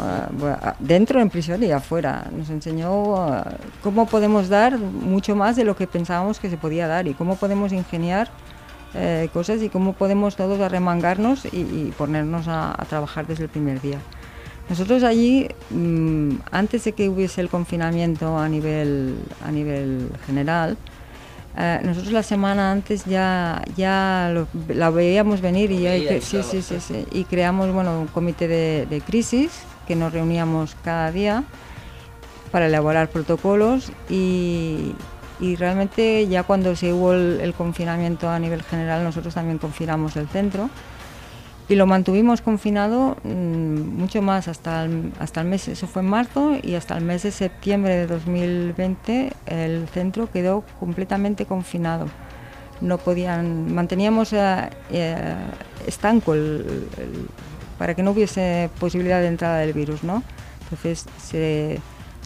dentro 0.79 1.21
en 1.21 1.29
prisión 1.29 1.61
y 1.61 1.71
afuera, 1.71 2.25
nos 2.31 2.49
enseñó 2.49 3.43
cómo 3.83 4.07
podemos 4.07 4.49
dar 4.49 4.79
mucho 4.79 5.35
más 5.35 5.55
de 5.55 5.63
lo 5.63 5.75
que 5.75 5.85
pensábamos 5.85 6.39
que 6.39 6.49
se 6.49 6.57
podía 6.57 6.87
dar 6.87 7.07
y 7.07 7.13
cómo 7.13 7.35
podemos 7.35 7.71
ingeniar 7.71 8.29
eh, 8.95 9.29
cosas 9.31 9.61
y 9.61 9.69
cómo 9.69 9.93
podemos 9.93 10.35
todos 10.35 10.59
arremangarnos 10.59 11.45
y, 11.45 11.93
ponernos 11.97 12.47
a, 12.47 12.75
trabajar 12.89 13.27
desde 13.27 13.43
el 13.43 13.49
primer 13.49 13.81
día. 13.81 13.99
Nosotros 14.67 15.03
allí, 15.03 15.47
mm, 15.69 16.35
antes 16.51 16.83
de 16.83 16.93
que 16.93 17.09
hubiese 17.09 17.41
el 17.41 17.49
confinamiento 17.49 18.37
a 18.37 18.47
nivel, 18.49 19.15
a 19.45 19.51
nivel 19.51 20.09
general, 20.25 20.77
eh, 21.57 21.79
nosotros 21.83 22.13
la 22.13 22.23
semana 22.23 22.71
antes 22.71 23.05
ya, 23.05 23.63
ya 23.75 24.45
la 24.69 24.89
veíamos 24.91 25.41
venir 25.41 25.71
y, 25.71 25.87
sí, 26.21 26.41
sí, 26.43 26.61
sí, 26.61 26.79
sí, 26.79 27.05
y 27.11 27.25
creamos 27.25 27.73
bueno, 27.73 27.99
un 27.99 28.07
comité 28.07 28.47
de, 28.47 29.01
crisis 29.05 29.51
que 29.87 29.95
nos 29.95 30.13
reuníamos 30.13 30.75
cada 30.83 31.11
día 31.11 31.43
para 32.51 32.67
elaborar 32.67 33.09
protocolos 33.09 33.91
y, 34.09 34.93
y 35.39 35.55
realmente 35.55 36.27
ya 36.27 36.43
cuando 36.43 36.75
se 36.75 36.93
hubo 36.93 37.13
el, 37.13 37.53
confinamiento 37.57 38.29
a 38.29 38.39
nivel 38.39 38.63
general 38.63 39.03
nosotros 39.03 39.33
también 39.33 39.57
confinamos 39.57 40.15
el 40.15 40.27
centro 40.27 40.69
y 41.69 41.75
lo 41.75 41.85
mantuvimos 41.85 42.41
confinado 42.41 43.15
mm, 43.23 43.29
mucho 43.29 44.21
más 44.21 44.47
hasta 44.47 44.85
el, 44.85 45.13
hasta 45.19 45.41
el 45.41 45.47
mes, 45.47 45.67
eso 45.67 45.85
fue 45.85 46.01
en 46.01 46.09
marzo, 46.09 46.57
y 46.63 46.73
hasta 46.73 46.97
el 46.97 47.03
mes 47.03 47.21
de 47.21 47.31
septiembre 47.31 47.95
de 47.95 48.07
2020 48.07 49.33
el 49.45 49.87
centro 49.89 50.31
quedó 50.31 50.63
completamente 50.79 51.45
confinado. 51.45 52.07
No 52.81 52.97
podían, 52.97 53.71
manteníamos 53.71 54.33
eh, 54.33 54.69
eh, 54.89 55.35
estanco 55.85 56.33
para 57.77 57.93
que 57.93 58.01
no 58.01 58.11
hubiese 58.11 58.71
posibilidad 58.79 59.21
de 59.21 59.27
entrada 59.27 59.59
del 59.59 59.73
virus, 59.73 60.03
¿no? 60.03 60.23
Entonces 60.63 61.05
se, 61.21 61.79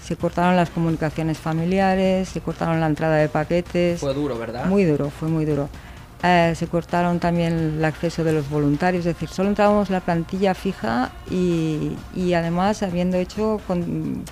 se 0.03 0.17
cortaron 0.17 0.55
las 0.55 0.69
comunicaciones 0.69 1.37
familiares, 1.37 2.27
se 2.29 2.41
cortaron 2.41 2.79
la 2.79 2.87
entrada 2.87 3.15
de 3.15 3.29
paquetes. 3.29 4.01
Fue 4.01 4.13
duro, 4.13 4.37
¿verdad? 4.37 4.65
Muy 4.65 4.83
duro, 4.83 5.09
fue 5.09 5.29
muy 5.29 5.45
duro. 5.45 5.69
Eh, 6.21 6.53
se 6.55 6.67
cortaron 6.67 7.19
también 7.19 7.75
el 7.77 7.85
acceso 7.85 8.23
de 8.23 8.33
los 8.33 8.49
voluntarios, 8.49 9.05
es 9.05 9.13
decir, 9.13 9.29
solo 9.29 9.49
entrábamos 9.49 9.89
la 9.89 9.99
plantilla 9.99 10.53
fija 10.53 11.11
y, 11.29 11.95
además 12.33 12.81
habiendo 12.83 13.17
hecho 13.17 13.59
con, 13.67 14.23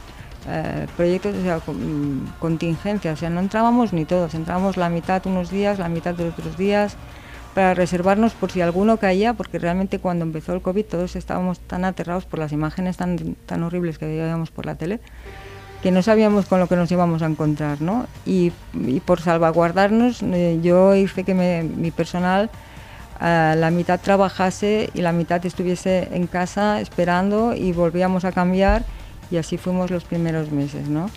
eh, 0.47 0.87
proyectos, 0.95 1.35
o 1.35 1.41
sea, 1.41 1.59
con, 1.59 2.33
contingencia, 2.39 3.11
o 3.11 3.15
sea, 3.17 3.29
no 3.29 3.41
entrábamos 3.41 3.91
ni 3.91 4.05
todos, 4.05 4.33
entrábamos 4.35 4.77
la 4.77 4.89
mitad 4.89 5.25
unos 5.25 5.49
días, 5.49 5.79
la 5.79 5.89
mitad 5.89 6.15
de 6.15 6.29
otros 6.29 6.57
días, 6.57 6.95
para 7.53 7.73
reservarnos 7.73 8.33
por 8.33 8.51
si 8.51 8.61
alguno 8.61 8.95
caía, 8.95 9.33
porque 9.33 9.59
realmente 9.59 9.99
cuando 9.99 10.23
empezó 10.23 10.53
el 10.53 10.61
COVID 10.61 10.85
todos 10.85 11.17
estábamos 11.17 11.59
tan 11.59 11.83
aterrados 11.83 12.25
por 12.25 12.39
las 12.39 12.53
imágenes 12.53 12.95
tan, 12.95 13.35
tan 13.45 13.63
horribles 13.63 13.97
que 13.97 14.05
veíamos 14.05 14.49
por 14.49 14.65
la 14.65 14.75
tele 14.75 15.01
que 15.81 15.91
no 15.91 16.01
sabíamos 16.01 16.45
con 16.45 16.59
lo 16.59 16.67
que 16.67 16.75
nos 16.75 16.91
íbamos 16.91 17.21
a 17.21 17.25
encontrar, 17.25 17.81
¿no? 17.81 18.07
Y, 18.25 18.51
por 19.05 19.21
salvaguardarnos, 19.21 20.21
eh, 20.21 20.59
yo 20.61 20.95
hice 20.95 21.23
que 21.23 21.33
mi 21.33 21.91
personal 21.91 22.49
a 23.21 23.55
la 23.55 23.69
mitad 23.69 23.99
trabajase 24.01 24.89
y 24.95 25.01
la 25.01 25.11
mitad 25.11 25.45
estuviese 25.45 26.09
en 26.11 26.25
casa 26.25 26.81
esperando 26.81 27.53
y 27.55 27.71
volvíamos 27.71 28.25
a 28.25 28.31
cambiar 28.31 28.83
y 29.29 29.37
así 29.37 29.57
fuimos 29.57 29.91
los 29.91 30.03
primeros 30.03 30.51
meses, 30.51 30.89
¿no? 30.89 31.09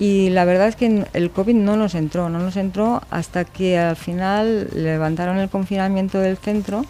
Y 0.00 0.30
la 0.30 0.44
verdad 0.44 0.68
es 0.68 0.76
que 0.76 1.04
el 1.12 1.30
COVID 1.30 1.54
no 1.54 1.76
nos 1.76 1.94
entró, 1.94 2.28
no 2.30 2.40
nos 2.40 2.56
entró 2.56 3.02
hasta 3.10 3.44
que 3.44 3.78
al 3.78 3.96
final 3.96 4.68
levantaron 4.74 5.38
el 5.38 5.48
confinamiento 5.48 6.18
del 6.18 6.36
centro 6.36 6.84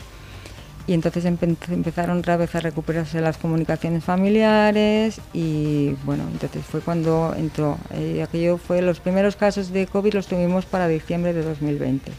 y 0.90 0.94
entonces 0.94 1.24
empezaron 1.24 2.18
otra 2.18 2.36
vez 2.36 2.52
a 2.56 2.60
recuperarse 2.60 3.20
las 3.20 3.36
comunicaciones 3.36 4.02
familiares 4.02 5.20
y 5.32 5.90
bueno, 6.04 6.24
entonces 6.32 6.64
fue 6.64 6.80
cuando 6.80 7.32
entró. 7.38 7.78
Eh, 7.92 8.24
aquello 8.24 8.58
fue 8.58 8.82
los 8.82 8.98
primeros 8.98 9.36
casos 9.36 9.70
de 9.70 9.86
COVID 9.86 10.14
los 10.14 10.26
tuvimos 10.26 10.66
para 10.66 10.88
diciembre 10.88 11.32
de 11.32 11.44
2020. 11.44 12.10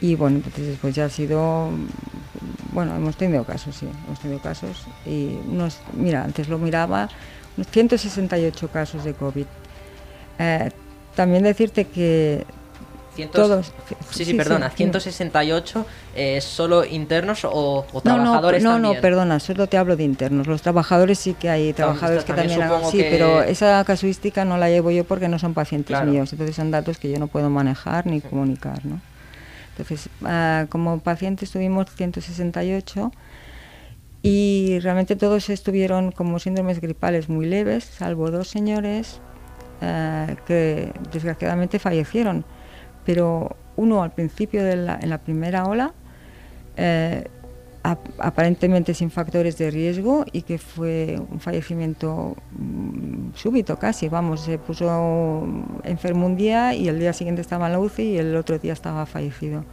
Y 0.00 0.16
bueno, 0.16 0.38
entonces 0.38 0.66
después 0.66 0.92
ya 0.96 1.04
ha 1.04 1.08
sido, 1.08 1.70
bueno, 2.72 2.96
hemos 2.96 3.16
tenido 3.16 3.44
casos, 3.44 3.76
sí, 3.76 3.88
hemos 4.08 4.18
tenido 4.18 4.40
casos. 4.40 4.84
Y 5.06 5.38
unos, 5.46 5.78
mira, 5.92 6.24
antes 6.24 6.48
lo 6.48 6.58
miraba, 6.58 7.08
unos 7.56 7.68
168 7.70 8.68
casos 8.72 9.04
de 9.04 9.14
COVID. 9.14 9.46
Eh, 10.40 10.70
también 11.14 11.44
decirte 11.44 11.84
que 11.84 12.44
todos. 13.24 13.72
Sí, 14.10 14.24
sí, 14.24 14.34
perdona, 14.34 14.70
168 14.70 15.86
eh, 16.14 16.40
solo 16.40 16.84
internos 16.84 17.40
o, 17.44 17.84
trabajadores 18.02 18.62
no, 18.62 18.72
no, 18.72 18.78
No, 18.78 18.94
no, 18.94 19.00
perdona, 19.00 19.40
solo 19.40 19.66
te 19.66 19.78
hablo 19.78 19.96
de 19.96 20.04
internos. 20.04 20.46
Los 20.46 20.62
trabajadores 20.62 21.18
sí 21.18 21.34
que 21.34 21.48
hay 21.48 21.72
trabajadores 21.72 22.24
que 22.24 22.34
también 22.34 22.62
hagan, 22.62 22.90
sí, 22.90 22.98
pero 23.08 23.42
esa 23.42 23.82
casuística 23.84 24.44
no 24.44 24.58
la 24.58 24.68
llevo 24.68 24.90
yo 24.90 25.04
porque 25.04 25.28
no 25.28 25.38
son 25.38 25.54
pacientes 25.54 26.00
míos, 26.04 26.32
entonces 26.32 26.54
son 26.54 26.70
datos 26.70 26.98
que 26.98 27.10
yo 27.10 27.18
no 27.18 27.28
puedo 27.28 27.48
manejar 27.48 28.06
ni 28.06 28.20
comunicar, 28.20 28.84
¿no? 28.84 29.00
Entonces, 29.70 30.08
ah, 30.24 30.66
como 30.70 31.00
pacientes 31.00 31.50
tuvimos 31.50 31.86
168 31.94 33.12
y 34.22 34.78
realmente 34.80 35.16
todos 35.16 35.50
estuvieron 35.50 36.12
como 36.12 36.38
síndromes 36.38 36.80
gripales 36.80 37.28
muy 37.28 37.46
leves, 37.46 37.84
salvo 37.84 38.30
dos 38.30 38.48
señores 38.48 39.20
ah, 39.82 40.34
que 40.46 40.92
desgraciadamente 41.12 41.78
fallecieron 41.78 42.44
pero 43.06 43.56
uno 43.76 44.02
al 44.02 44.12
principio 44.12 44.62
de 44.64 44.76
la, 44.76 44.98
en 45.00 45.08
la 45.08 45.18
primera 45.18 45.64
ola, 45.64 45.94
eh, 46.76 47.24
aparentemente 48.18 48.94
sin 48.94 49.10
factores 49.10 49.56
de 49.58 49.70
riesgo 49.70 50.24
y 50.32 50.42
que 50.42 50.58
fue 50.58 51.20
un 51.30 51.38
fallecimiento 51.38 52.36
mm, 52.58 53.34
súbito 53.34 53.78
casi, 53.78 54.08
vamos, 54.08 54.40
se 54.40 54.58
puso 54.58 55.46
enfermo 55.84 56.26
un 56.26 56.36
día 56.36 56.74
y 56.74 56.88
el 56.88 56.98
día 56.98 57.12
siguiente 57.12 57.42
estaba 57.42 57.66
en 57.66 57.72
la 57.72 57.78
UCI 57.78 58.02
y 58.02 58.18
el 58.18 58.34
otro 58.34 58.58
día 58.58 58.72
estaba 58.72 59.06
fallecido. 59.06 59.64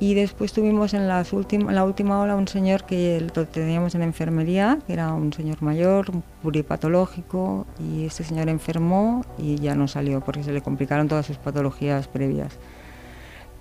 Y 0.00 0.14
después 0.14 0.54
tuvimos 0.54 0.94
en, 0.94 1.08
las 1.08 1.30
la 1.32 1.84
última 1.84 2.20
ola 2.20 2.34
un 2.34 2.48
señor 2.48 2.84
que 2.84 3.20
lo 3.20 3.46
teníamos 3.46 3.94
en 3.94 4.00
enfermería, 4.00 4.78
que 4.86 4.94
era 4.94 5.12
un 5.12 5.30
señor 5.30 5.60
mayor, 5.60 6.06
pluripatológico, 6.40 7.66
y 7.78 8.06
este 8.06 8.24
señor 8.24 8.48
enfermó 8.48 9.26
y 9.36 9.56
ya 9.56 9.74
no 9.74 9.88
salió 9.88 10.22
porque 10.22 10.42
se 10.42 10.52
le 10.52 10.62
complicaron 10.62 11.06
todas 11.06 11.26
sus 11.26 11.36
patologías 11.36 12.08
previas. 12.08 12.54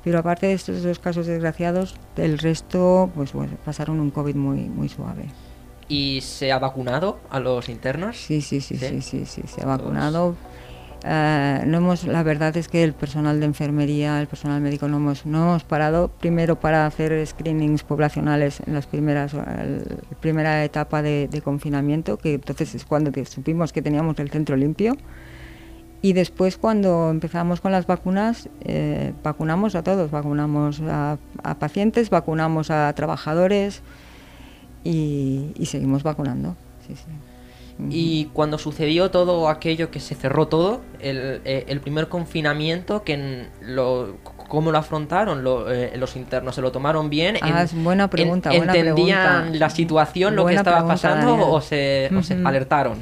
Pero 0.02 0.20
aparte 0.20 0.48
de 0.48 0.54
estos 0.54 0.82
dos 0.82 0.98
casos 0.98 1.28
desgraciados, 1.28 1.96
el 2.16 2.38
resto 2.38 3.12
pues 3.14 3.34
pasaron 3.66 4.00
un 4.00 4.10
COVID 4.10 4.36
muy, 4.36 4.70
muy 4.70 4.88
suave. 4.88 5.26
¿Y 5.90 6.22
se 6.22 6.54
ha 6.54 6.60
vacunado 6.60 7.20
a 7.30 7.42
los 7.42 7.68
internos? 7.68 8.16
Sí, 8.16 8.42
sí, 8.42 8.62
sí, 8.62 8.78
sí, 8.78 9.02
sí, 9.02 9.26
sí, 9.26 9.42
se 9.46 9.62
ha 9.62 9.66
vacunado. 9.66 10.36
Eh, 11.04 11.64
no 11.66 11.78
hemos, 11.78 12.04
la 12.04 12.24
verdad 12.24 12.56
es 12.58 12.68
que 12.68 12.84
el 12.84 12.94
personal 12.94 13.40
de 13.40 13.46
enfermería, 13.46 14.20
el 14.20 14.28
personal 14.28 14.62
médico 14.62 14.88
no 14.88 14.98
hemos, 14.98 15.26
no 15.26 15.44
hemos 15.44 15.64
parado 15.64 16.10
primero 16.10 16.60
para 16.60 16.86
hacer 16.86 17.26
screenings 17.26 17.84
poblacionales 17.84 18.62
en 18.66 18.74
las 18.74 18.86
primeras 18.86 19.34
primera 20.20 20.64
etapa 20.64 21.02
de, 21.02 21.42
confinamiento, 21.44 22.18
que 22.18 22.36
entonces 22.36 22.76
es 22.76 22.86
cuando 22.86 23.12
supimos 23.26 23.72
que 23.72 23.82
teníamos 23.82 24.20
el 24.20 24.30
centro 24.30 24.56
limpio. 24.56 24.96
Y 26.02 26.14
después 26.14 26.58
cuando 26.58 27.10
empezamos 27.10 27.60
con 27.60 27.74
las 27.74 27.86
vacunas, 27.86 28.48
eh, 28.62 29.14
vacunamos 29.22 29.76
a 29.76 29.84
todos, 29.84 30.12
vacunamos 30.12 30.82
a, 30.82 31.18
pacientes, 31.60 32.10
vacunamos 32.10 32.72
a 32.72 32.92
trabajadores 32.94 33.82
y, 34.84 35.52
seguimos 35.66 36.04
vacunando. 36.04 36.56
Y 37.90 38.26
cuando 38.34 38.58
sucedió 38.58 39.10
todo 39.10 39.48
aquello 39.48 39.90
que 39.90 40.02
se 40.02 40.14
cerró 40.14 40.48
todo, 40.48 40.82
el, 41.00 41.42
eh, 41.46 41.64
el 41.70 41.80
primer 41.80 42.10
confinamiento, 42.10 43.04
que 43.04 43.14
en 43.14 43.48
lo, 43.62 44.18
¿cómo 44.50 44.72
lo 44.74 44.78
afrontaron 44.78 45.44
lo- 45.46 45.72
eh, 45.72 45.94
los 45.96 46.18
internos? 46.18 46.56
¿Se 46.56 46.62
lo 46.62 46.74
tomaron 46.74 47.10
bien? 47.10 47.38
Ah, 47.42 47.64
es 47.64 47.74
buena 47.74 48.10
pregunta, 48.10 48.50
buena 48.50 48.76
¿Entendían 48.76 49.22
pregunta. 49.44 49.58
la 49.60 49.70
situación, 49.70 50.36
lo 50.36 50.42
que 50.42 50.48
Buena 50.48 50.60
estaba 50.62 50.78
pregunta, 50.78 50.94
pasando 50.96 51.32
Daniel. 51.32 51.50
o 51.50 51.62
se, 51.62 52.10
o 52.18 52.22
se 52.22 52.36
Ujú. 52.36 52.48
alertaron? 52.48 52.98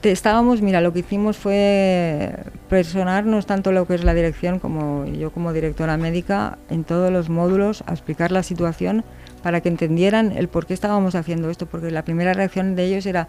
Te- 0.00 0.12
Estábamos, 0.12 0.62
mira, 0.62 0.80
lo 0.80 0.94
que 0.94 1.00
hicimos 1.00 1.36
fue 1.36 2.32
personarnos 2.70 3.44
tanto 3.44 3.70
lo 3.70 3.86
que 3.86 3.94
es 3.96 4.04
la 4.04 4.14
dirección 4.14 4.60
como 4.60 5.04
yo 5.04 5.30
como 5.30 5.52
directora 5.52 5.98
médica 5.98 6.56
en 6.70 6.84
todos 6.84 7.12
los 7.12 7.28
módulos 7.28 7.84
a 7.86 7.92
explicar 7.92 8.32
la 8.32 8.42
situación 8.42 9.04
para 9.42 9.60
que 9.60 9.68
entendieran 9.68 10.32
el 10.32 10.48
por 10.48 10.64
qué 10.66 10.72
estábamos 10.74 11.14
haciendo 11.14 11.50
esto, 11.50 11.66
porque 11.66 11.90
la 11.90 12.02
primera 12.04 12.32
reacción 12.32 12.76
de 12.76 12.84
ellos 12.86 13.04
era 13.06 13.28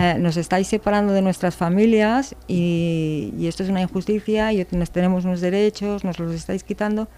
eh, 0.00 0.14
nos 0.18 0.36
estáis 0.36 0.68
separando 0.68 1.12
de 1.12 1.22
nuestras 1.22 1.56
familias 1.56 2.36
y, 2.46 3.32
esto 3.48 3.64
es 3.64 3.68
una 3.68 3.82
injusticia 3.82 4.52
y 4.52 4.64
nos 4.70 4.92
tenemos 4.92 5.24
unos 5.24 5.40
derechos, 5.40 6.04
nos 6.04 6.20
los 6.20 6.32
estáis 6.32 6.62
quitando. 6.62 7.08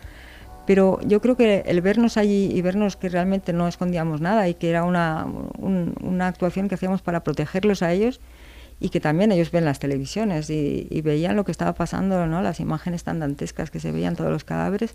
Pero 0.66 0.98
yo 1.04 1.20
creo 1.20 1.36
que 1.36 1.62
el 1.66 1.80
vernos 1.82 2.16
allí 2.16 2.48
y 2.50 2.62
vernos 2.62 2.96
que 2.96 3.08
realmente 3.10 3.52
no 3.52 3.68
escondíamos 3.68 4.20
nada 4.22 4.48
y 4.48 4.54
que 4.54 4.70
era 4.70 4.84
una, 4.84 5.26
un- 5.58 5.94
una 6.02 6.26
actuación 6.28 6.68
que 6.68 6.76
hacíamos 6.76 7.02
para 7.02 7.22
protegerlos 7.22 7.82
a 7.82 7.92
ellos 7.92 8.20
y 8.78 8.88
que 8.88 9.00
también 9.00 9.30
ellos 9.30 9.50
ven 9.50 9.66
las 9.66 9.78
televisiones 9.78 10.48
y, 10.48 10.86
y 10.88 11.02
veían 11.02 11.36
lo 11.36 11.44
que 11.44 11.52
estaba 11.52 11.74
pasando, 11.74 12.26
¿no? 12.26 12.40
las 12.40 12.60
imágenes 12.60 13.04
tan 13.04 13.18
dantescas 13.20 13.70
que 13.70 13.78
se 13.80 13.92
veían 13.92 14.16
todos 14.16 14.30
los 14.30 14.44
cadáveres. 14.44 14.94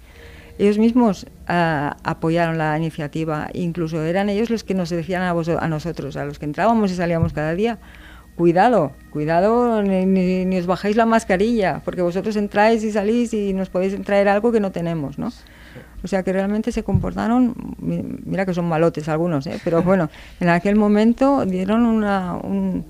Ellos 0.58 0.78
mismos 0.78 1.28
ah, 1.48 1.98
apoyaron 2.04 2.58
la 2.58 2.78
iniciativa, 2.78 3.50
incluso 3.54 4.02
eran 4.04 4.30
ellos 4.30 4.50
los 4.50 4.64
que 4.64 4.74
nos 4.74 4.90
decían 4.90 5.22
a, 5.22 5.34
vos- 5.34 5.50
a 5.50 5.68
nosotros, 5.68 6.16
a 6.18 6.26
los 6.26 6.40
que 6.40 6.46
entrábamos 6.46 6.92
y 6.92 6.96
salíamos 6.96 7.34
cada 7.34 7.54
día, 7.54 7.78
cuidado, 8.38 8.92
cuidado, 9.12 9.82
ni, 9.84 10.06
ni- 10.06 10.46
ni 10.46 10.58
os 10.58 10.66
bajáis 10.66 10.96
la 10.96 11.06
mascarilla, 11.06 11.82
porque 11.84 12.02
vosotros 12.02 12.36
entráis 12.38 12.84
y 12.84 12.92
salís 12.92 13.34
y 13.34 13.54
nos 13.54 13.70
podéis 13.70 14.02
traer 14.04 14.28
algo 14.30 14.52
que 14.52 14.60
no 14.62 14.72
tenemos, 14.72 15.18
¿no? 15.20 15.32
O 16.04 16.08
sea 16.08 16.24
que 16.24 16.32
realmente 16.32 16.72
se 16.72 16.84
comportaron, 16.84 17.54
mi- 17.80 18.04
mira 18.26 18.46
que 18.46 18.54
son 18.54 18.66
malotes 18.66 19.10
algunos, 19.10 19.48
¿eh? 19.48 19.60
pero 19.64 19.84
bueno, 19.84 20.10
en 20.40 20.50
aquel 20.50 20.76
momento 20.76 21.46
dieron 21.46 21.86
una, 21.86 22.36
un- 22.36 22.86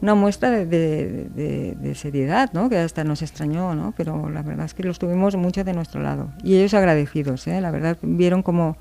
una 0.00 0.14
muestra 0.14 0.50
de, 0.50 0.66
de- 0.66 1.94
seriedad, 1.94 2.50
¿no? 2.52 2.68
que 2.70 2.78
hasta 2.78 3.04
nos 3.04 3.22
extrañó, 3.22 3.74
¿no? 3.74 3.92
pero 3.96 4.30
la 4.30 4.42
verdad 4.42 4.66
es 4.66 4.74
que 4.74 4.82
los 4.82 4.98
tuvimos 4.98 5.36
mucho 5.36 5.64
de 5.64 5.72
nuestro 5.72 6.00
lado. 6.00 6.30
Y 6.42 6.56
ellos 6.56 6.72
agradecidos, 6.74 7.46
¿eh? 7.46 7.60
la 7.60 7.70
verdad 7.70 7.98
vieron 8.02 8.42
como, 8.42 8.76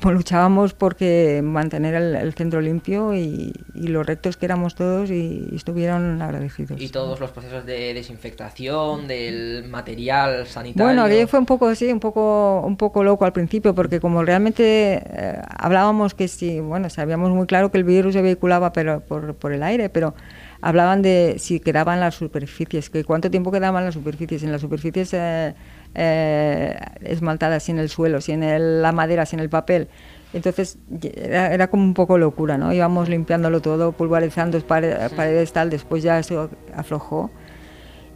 como 0.00 0.14
luchábamos 0.14 0.74
porque 0.74 1.40
mantener 1.42 1.94
el, 1.94 2.14
el 2.14 2.34
centro 2.34 2.60
limpio 2.60 3.14
y, 3.14 3.52
y 3.74 3.88
lo 3.88 4.02
rectos 4.02 4.36
que 4.36 4.46
éramos 4.46 4.74
todos 4.74 5.10
y, 5.10 5.48
y 5.50 5.56
estuvieron 5.56 6.20
agradecidos. 6.22 6.80
Y 6.80 6.88
todos 6.88 7.20
los 7.20 7.30
procesos 7.30 7.64
de 7.66 7.94
desinfectación, 7.94 9.06
del 9.06 9.64
material 9.68 10.46
sanitario. 10.46 10.84
Bueno, 10.84 11.04
aquello 11.04 11.28
fue 11.28 11.38
un 11.38 11.46
poco 11.46 11.66
así, 11.68 11.90
un 11.90 12.00
poco, 12.00 12.62
un 12.64 12.76
poco 12.76 13.02
loco 13.04 13.24
al 13.24 13.32
principio, 13.32 13.74
porque 13.74 14.00
como 14.00 14.22
realmente 14.22 15.02
eh, 15.04 15.42
hablábamos 15.48 16.14
que 16.14 16.28
sí, 16.28 16.60
bueno, 16.60 16.90
sabíamos 16.90 17.30
muy 17.30 17.46
claro 17.46 17.70
que 17.70 17.78
el 17.78 17.84
virus 17.84 18.14
se 18.14 18.22
vehiculaba 18.22 18.72
pero, 18.72 19.00
por, 19.00 19.34
por 19.34 19.52
el 19.52 19.62
aire, 19.62 19.88
pero 19.88 20.14
hablaban 20.60 21.02
de 21.02 21.36
si 21.38 21.60
quedaban 21.60 22.00
las 22.00 22.14
superficies, 22.14 22.88
que 22.88 23.04
cuánto 23.04 23.30
tiempo 23.30 23.52
quedaban 23.52 23.84
las 23.84 23.94
superficies, 23.94 24.42
en 24.42 24.52
las 24.52 24.62
superficies 24.62 25.12
eh, 25.12 25.54
eh, 25.94 26.76
esmaltadas, 27.02 27.62
si 27.62 27.72
en 27.72 27.78
el 27.78 27.88
suelo, 27.88 28.20
si 28.20 28.32
en 28.32 28.42
el- 28.42 28.82
la 28.82 28.92
madera, 28.92 29.26
si 29.26 29.36
en 29.36 29.40
el 29.40 29.48
papel. 29.48 29.88
Entonces 30.32 30.78
era, 31.14 31.54
era 31.54 31.68
como 31.68 31.84
un 31.84 31.94
poco 31.94 32.18
locura, 32.18 32.58
¿no? 32.58 32.72
Íbamos 32.72 33.08
limpiándolo 33.08 33.60
todo, 33.62 33.92
pulverizando 33.92 34.60
pare- 34.60 34.96
paredes, 35.16 35.52
tal, 35.52 35.70
después 35.70 36.02
ya 36.02 36.18
eso 36.18 36.50
aflojó. 36.74 37.30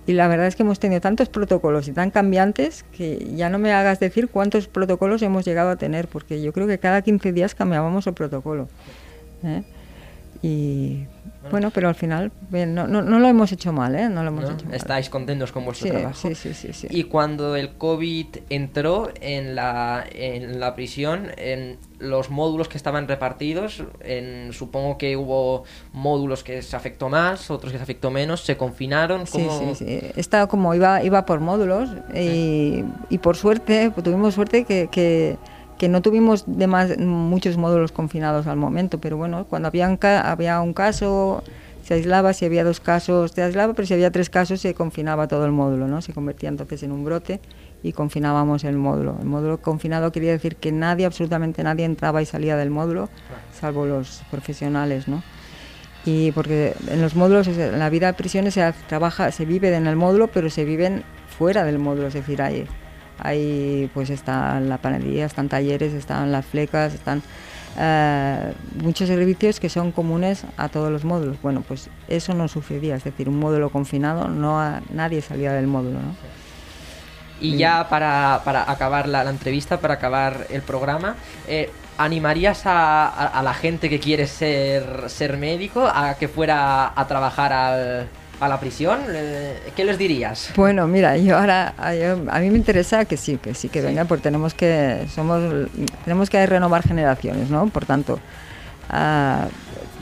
Y 0.06 0.14
la 0.14 0.26
verdad 0.26 0.46
es 0.46 0.56
que 0.56 0.62
hemos 0.62 0.80
tenido 0.80 1.00
tantos 1.02 1.28
protocolos 1.28 1.86
y 1.86 1.92
tan 1.92 2.10
cambiantes 2.10 2.82
que 2.96 3.30
ya 3.36 3.50
no 3.50 3.58
me 3.58 3.72
hagas 3.72 4.00
decir 4.00 4.28
cuántos 4.28 4.66
protocolos 4.66 5.20
hemos 5.22 5.44
llegado 5.44 5.68
a 5.70 5.76
tener, 5.76 6.08
porque 6.08 6.40
yo 6.42 6.52
creo 6.52 6.66
que 6.66 6.78
cada 6.78 7.02
15 7.02 7.30
días 7.32 7.54
cambiábamos 7.54 8.06
el 8.06 8.14
protocolo. 8.14 8.68
¿eh? 9.44 9.62
Y 10.42 11.04
bueno, 11.50 11.70
pero 11.70 11.88
al 11.88 11.94
final 11.94 12.30
bien, 12.50 12.74
no, 12.74 12.86
no, 12.86 13.02
no 13.02 13.18
lo 13.18 13.28
hemos 13.28 13.52
hecho 13.52 13.72
mal, 13.72 13.94
¿eh? 13.94 14.08
No 14.08 14.22
lo 14.22 14.28
hemos 14.28 14.44
¿no? 14.44 14.54
hecho 14.54 14.66
mal. 14.66 14.74
Estáis 14.74 15.08
contentos 15.10 15.52
con 15.52 15.64
vuestro 15.64 15.86
Sí, 15.86 15.90
trabajo. 15.92 16.28
sí, 16.28 16.34
sí, 16.34 16.54
sí, 16.54 16.72
sí. 16.72 16.86
Y 16.90 17.04
cuando 17.04 17.56
el 17.56 17.70
COVID 17.76 18.26
entró 18.50 19.10
en 19.20 19.54
la, 19.54 20.04
en 20.12 20.60
la 20.60 20.74
prisión, 20.74 21.28
en 21.36 21.78
los 21.98 22.30
módulos 22.30 22.68
que 22.68 22.76
estaban 22.76 23.08
repartidos, 23.08 23.82
en, 24.00 24.52
supongo 24.52 24.98
que 24.98 25.16
hubo 25.16 25.64
módulos 25.92 26.44
que 26.44 26.62
se 26.62 26.76
afectó 26.76 27.08
más, 27.08 27.50
otros 27.50 27.72
que 27.72 27.78
se 27.78 27.82
afectó 27.82 28.10
menos, 28.10 28.42
se 28.42 28.56
confinaron. 28.56 29.26
Sí, 29.26 29.32
¿cómo- 29.46 29.74
sí, 29.74 29.84
sí. 29.84 30.00
Esta 30.16 30.46
como 30.46 30.74
iba, 30.74 31.02
iba 31.02 31.24
por 31.26 31.40
módulos 31.40 31.90
y, 32.14 32.84
y 33.10 33.18
por 33.18 33.36
suerte, 33.36 33.90
pues 33.92 34.04
tuvimos 34.04 34.34
suerte 34.34 34.64
que, 34.64 34.88
que, 34.90 35.36
que 35.78 35.88
no 35.88 36.02
tuvimos 36.02 36.44
demás, 36.46 36.98
muchos 36.98 37.56
módulos 37.56 37.92
confinados 37.92 38.46
al 38.46 38.56
momento, 38.56 39.00
pero 39.00 39.16
bueno, 39.16 39.46
cuando 39.46 39.68
había 39.68 39.88
un, 39.88 39.98
había 40.02 40.60
un 40.60 40.72
caso 40.72 41.42
se 41.82 41.94
aislaba, 41.94 42.34
si 42.34 42.44
había 42.44 42.64
dos 42.64 42.80
casos 42.80 43.30
se 43.30 43.42
aislaba, 43.42 43.72
pero 43.72 43.86
si 43.86 43.94
había 43.94 44.10
tres 44.10 44.28
casos 44.28 44.60
se 44.60 44.74
confinaba 44.74 45.28
todo 45.28 45.46
el 45.46 45.52
módulo, 45.52 45.88
¿no? 45.88 46.02
Se 46.02 46.12
convertía 46.12 46.50
entonces 46.50 46.82
en 46.82 46.92
un 46.92 47.04
brote 47.04 47.40
y 47.82 47.92
confinábamos 47.92 48.64
el 48.64 48.76
módulo. 48.76 49.16
El 49.20 49.26
módulo 49.26 49.62
confinado 49.62 50.12
quería 50.12 50.32
decir 50.32 50.56
que 50.56 50.72
nadie, 50.72 51.06
absolutamente 51.06 51.62
nadie 51.62 51.84
entraba 51.84 52.20
y 52.20 52.26
salía 52.26 52.56
del 52.56 52.70
módulo, 52.70 53.08
salvo 53.58 53.86
los 53.86 54.22
profesionales, 54.30 55.08
¿no? 55.08 55.22
y 56.04 56.32
porque 56.32 56.74
en 56.88 57.02
los 57.02 57.14
módulos, 57.16 57.48
en 57.48 57.78
la 57.78 57.90
vida 57.90 58.06
de 58.06 58.14
prisiones 58.14 58.54
se 58.54 58.72
trabaja, 58.88 59.30
se 59.30 59.44
vive 59.44 59.74
en 59.74 59.86
el 59.86 59.96
módulo, 59.96 60.28
pero 60.28 60.48
se 60.48 60.64
viven 60.64 61.04
fuera 61.38 61.64
del 61.64 61.78
módulo, 61.78 62.08
es 62.08 62.14
decir, 62.14 62.40
hay, 62.40 62.66
hay 63.20 63.90
pues 63.94 64.10
está 64.10 64.60
la 64.60 64.78
panadería, 64.78 65.26
están 65.26 65.48
talleres, 65.48 65.92
están 65.92 66.30
las 66.32 66.44
flecas, 66.46 66.94
están 66.94 67.22
eh, 67.78 68.52
muchos 68.82 69.08
servicios 69.08 69.60
que 69.60 69.68
son 69.68 69.92
comunes 69.92 70.44
a 70.56 70.68
todos 70.68 70.90
los 70.90 71.04
módulos. 71.04 71.40
Bueno, 71.42 71.62
pues 71.66 71.88
eso 72.08 72.34
no 72.34 72.48
sucedía, 72.48 72.96
es 72.96 73.04
decir, 73.04 73.28
un 73.28 73.38
módulo 73.38 73.70
confinado, 73.70 74.28
no 74.28 74.60
a- 74.60 74.80
nadie 74.92 75.20
salía 75.22 75.52
del 75.52 75.66
módulo, 75.66 76.00
¿no? 76.00 76.14
Y 77.40 77.56
ya 77.56 77.88
para, 77.88 78.40
para 78.44 78.68
acabar 78.68 79.06
la, 79.08 79.22
entrevista, 79.30 79.78
para 79.78 79.94
acabar 79.94 80.48
el 80.50 80.60
programa, 80.62 81.14
eh, 81.46 81.70
¿animarías 81.96 82.66
a, 82.66 83.06
a- 83.06 83.26
a 83.38 83.42
la 83.44 83.54
gente 83.54 83.88
que 83.88 84.00
quiere 84.00 84.26
ser, 84.26 85.04
ser 85.08 85.36
médico 85.36 85.86
a 85.86 86.14
que 86.14 86.26
fuera 86.26 86.92
a 86.96 87.06
trabajar 87.06 87.52
al- 87.52 88.08
a 88.40 88.48
la 88.48 88.60
prisión? 88.60 89.00
Eh, 89.08 89.72
¿Qué 89.74 89.84
les 89.84 89.98
dirías? 89.98 90.50
Bueno, 90.56 90.86
mira, 90.86 91.16
yo 91.16 91.36
ahora 91.38 91.74
a, 91.76 91.94
yo- 91.94 92.18
a 92.30 92.38
mí 92.40 92.50
me 92.50 92.58
interesa 92.58 93.04
que 93.04 93.16
sí, 93.16 93.36
que 93.36 93.54
sí 93.54 93.68
que 93.68 93.80
venga, 93.80 94.04
porque 94.04 94.22
tenemos 94.22 94.54
que 94.54 95.06
somos 95.14 95.68
tenemos 96.04 96.30
que 96.30 96.44
renovar 96.46 96.82
generaciones, 96.82 97.50
¿no? 97.50 97.66
Por 97.68 97.84
tanto, 97.84 98.18
ah, 98.90 99.48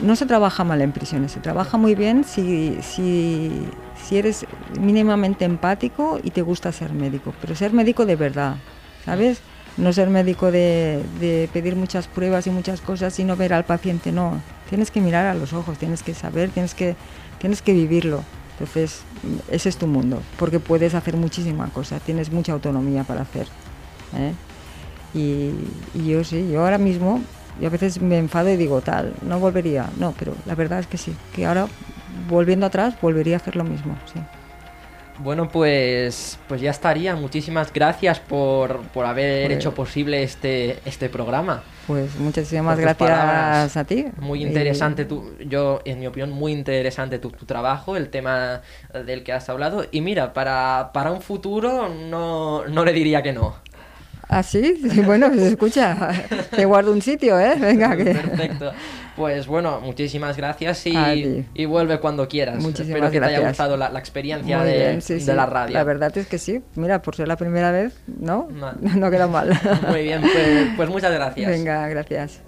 no 0.01 0.15
se 0.15 0.25
trabaja 0.25 0.63
mal 0.63 0.81
en 0.81 0.91
prisiones, 0.91 1.31
se 1.31 1.39
trabaja 1.39 1.77
muy 1.77 1.95
bien 1.95 2.23
si, 2.23 2.77
si, 2.83 3.51
si 4.03 4.17
eres 4.17 4.45
mínimamente 4.79 5.45
empático 5.45 6.19
y 6.23 6.31
te 6.31 6.41
gusta 6.43 6.71
ser 6.71 6.91
médico, 6.93 7.33
pero 7.41 7.55
ser 7.55 7.73
médico 7.73 8.05
de 8.05 8.15
verdad, 8.15 8.55
¿sabes? 9.05 9.39
No 9.77 9.93
ser 9.93 10.09
médico 10.09 10.51
de, 10.51 11.03
de 11.19 11.49
pedir 11.53 11.75
muchas 11.75 12.07
pruebas 12.07 12.47
y 12.47 12.49
muchas 12.51 12.81
cosas 12.81 13.17
y 13.19 13.23
no 13.23 13.35
ver 13.35 13.53
al 13.53 13.63
paciente, 13.63 14.11
no. 14.11 14.41
Tienes 14.69 14.89
que 14.91 15.01
mirar 15.01 15.25
a 15.27 15.33
los 15.35 15.53
ojos, 15.53 15.77
tienes 15.77 16.01
que 16.03 16.13
saber, 16.15 16.49
tienes 16.49 16.73
que, 16.73 16.95
tienes 17.39 17.61
que 17.61 17.73
vivirlo. 17.73 18.23
Entonces, 18.53 19.01
ese 19.51 19.69
es 19.69 19.77
tu 19.77 19.85
mundo, 19.85 20.21
porque 20.39 20.59
puedes 20.59 20.95
hacer 20.95 21.15
muchísima 21.15 21.67
cosa, 21.67 21.99
tienes 21.99 22.31
mucha 22.31 22.53
autonomía 22.53 23.03
para 23.03 23.21
hacer. 23.21 23.47
¿eh? 24.15 24.33
Y, 25.13 25.51
y 25.93 26.07
yo 26.07 26.23
sí, 26.23 26.49
yo 26.51 26.61
ahora 26.61 26.79
mismo, 26.79 27.21
yo 27.61 27.67
a 27.67 27.69
veces 27.69 28.01
me 28.01 28.17
enfado 28.17 28.49
y 28.49 28.57
digo, 28.57 28.81
tal, 28.81 29.13
no 29.21 29.39
volvería. 29.39 29.89
No, 29.99 30.13
pero 30.17 30.33
la 30.45 30.55
verdad 30.55 30.79
es 30.79 30.87
que 30.87 30.97
sí, 30.97 31.15
que 31.35 31.45
ahora, 31.45 31.67
volviendo 32.27 32.65
atrás, 32.65 32.95
volvería 32.99 33.35
a 33.35 33.37
hacer 33.37 33.55
lo 33.55 33.63
mismo, 33.63 33.95
sí. 34.11 34.19
Bueno, 35.19 35.49
pues, 35.49 36.37
pues 36.47 36.61
ya 36.61 36.69
estaría. 36.71 37.15
Muchísimas 37.15 37.73
gracias 37.73 38.19
por, 38.19 38.81
por 38.89 39.05
haber 39.05 39.47
Pues- 39.47 39.57
hecho 39.57 39.73
posible 39.73 40.21
este, 40.23 40.77
este 40.85 41.09
programa. 41.09 41.63
Pues 41.87 42.15
muchísimas 42.19 42.77
gracias 42.79 43.77
a 43.77 43.83
ti. 43.85 44.05
Muy 44.19 44.43
Y- 44.43 44.47
interesante, 44.47 45.05
tu, 45.05 45.33
yo, 45.39 45.81
en 45.85 45.99
mi 45.99 46.07
opinión, 46.07 46.29
muy 46.31 46.51
interesante 46.51 47.17
tu, 47.17 47.31
tu 47.31 47.45
trabajo, 47.45 47.95
el 47.95 48.09
tema 48.09 48.61
del 49.05 49.23
que 49.23 49.33
has 49.33 49.49
hablado. 49.49 49.85
Y 49.91 50.01
mira, 50.01 50.33
para, 50.33 50.91
para 50.93 51.11
un 51.11 51.21
futuro 51.21 51.89
no, 51.89 52.65
no 52.67 52.85
le 52.85 52.93
diría 52.93 53.23
que 53.23 53.33
no. 53.33 53.55
¿Ah, 54.29 54.43
sí? 54.43 54.81
Sí, 54.91 55.01
bueno, 55.05 55.29
pues 55.29 55.41
escucha, 55.41 56.11
te 56.55 56.65
guardo 56.65 56.91
un 56.91 57.01
sitio, 57.01 57.39
¿eh? 57.39 57.55
Venga, 57.59 57.95
que... 57.95 58.03
Perfecto. 58.13 58.71
Pues 59.17 59.47
bueno, 59.47 59.81
muchísimas 59.81 60.37
gracias 60.37 60.85
y, 60.85 61.65
vuelve 61.65 61.99
cuando 61.99 62.27
quieras. 62.27 62.57
Muchísimas 62.61 62.89
Espero 62.89 63.11
que 63.11 63.19
te 63.19 63.25
haya 63.25 63.47
gustado 63.47 63.75
la, 63.75 63.87
experiencia 63.97 64.61
de, 64.61 65.01
la 65.33 65.45
radio. 65.47 65.73
La 65.73 65.83
verdad 65.83 66.15
es 66.15 66.27
que 66.27 66.37
sí. 66.37 66.61
Mira, 66.75 67.01
por 67.01 67.15
ser 67.15 67.27
la 67.27 67.35
primera 67.35 67.71
vez, 67.71 67.99
¿no? 68.05 68.47
No, 68.79 69.09
queda 69.09 69.27
mal. 69.27 69.59
Muy 69.89 70.03
bien, 70.03 70.21
pues, 70.21 70.67
pues 70.75 70.89
muchas 70.89 71.11
gracias. 71.11 71.49
Venga, 71.49 71.87
gracias. 71.87 72.41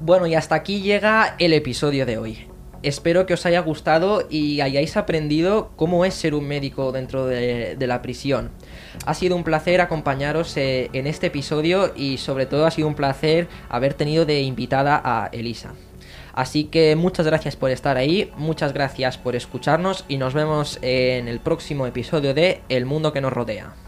Bueno, 0.00 0.28
y 0.28 0.36
hasta 0.36 0.54
aquí 0.54 0.80
llega 0.80 1.34
el 1.38 1.52
episodio 1.52 2.06
de 2.06 2.18
hoy. 2.18 2.48
Espero 2.88 3.26
que 3.26 3.34
os 3.34 3.44
haya 3.44 3.60
gustado 3.60 4.26
y 4.30 4.62
hayáis 4.62 4.96
aprendido 4.96 5.72
cómo 5.76 6.06
es 6.06 6.14
ser 6.14 6.34
un 6.34 6.48
médico 6.48 6.90
dentro 6.90 7.26
de, 7.26 7.76
la 7.78 8.00
prisión. 8.00 8.50
Ha 9.04 9.12
sido 9.12 9.36
un 9.36 9.44
placer 9.44 9.82
acompañaros 9.82 10.56
eh, 10.56 10.88
en 10.94 11.06
este 11.06 11.26
episodio 11.26 11.92
y 11.94 12.16
sobre 12.16 12.46
todo 12.46 12.64
ha 12.64 12.70
sido 12.70 12.88
un 12.88 12.94
placer 12.94 13.46
haber 13.68 13.92
tenido 13.92 14.24
de 14.24 14.40
invitada 14.40 15.02
a 15.04 15.28
Elisa. 15.32 15.74
Así 16.32 16.64
que 16.64 16.96
muchas 16.96 17.26
gracias 17.26 17.56
por 17.56 17.70
estar 17.70 17.98
ahí, 17.98 18.32
muchas 18.38 18.72
gracias 18.72 19.18
por 19.18 19.36
escucharnos 19.36 20.06
y 20.08 20.16
nos 20.16 20.32
vemos 20.32 20.78
en 20.80 21.28
el 21.28 21.40
próximo 21.40 21.86
episodio 21.86 22.32
de 22.32 22.62
El 22.70 22.86
mundo 22.86 23.12
que 23.12 23.20
nos 23.20 23.34
rodea. 23.34 23.87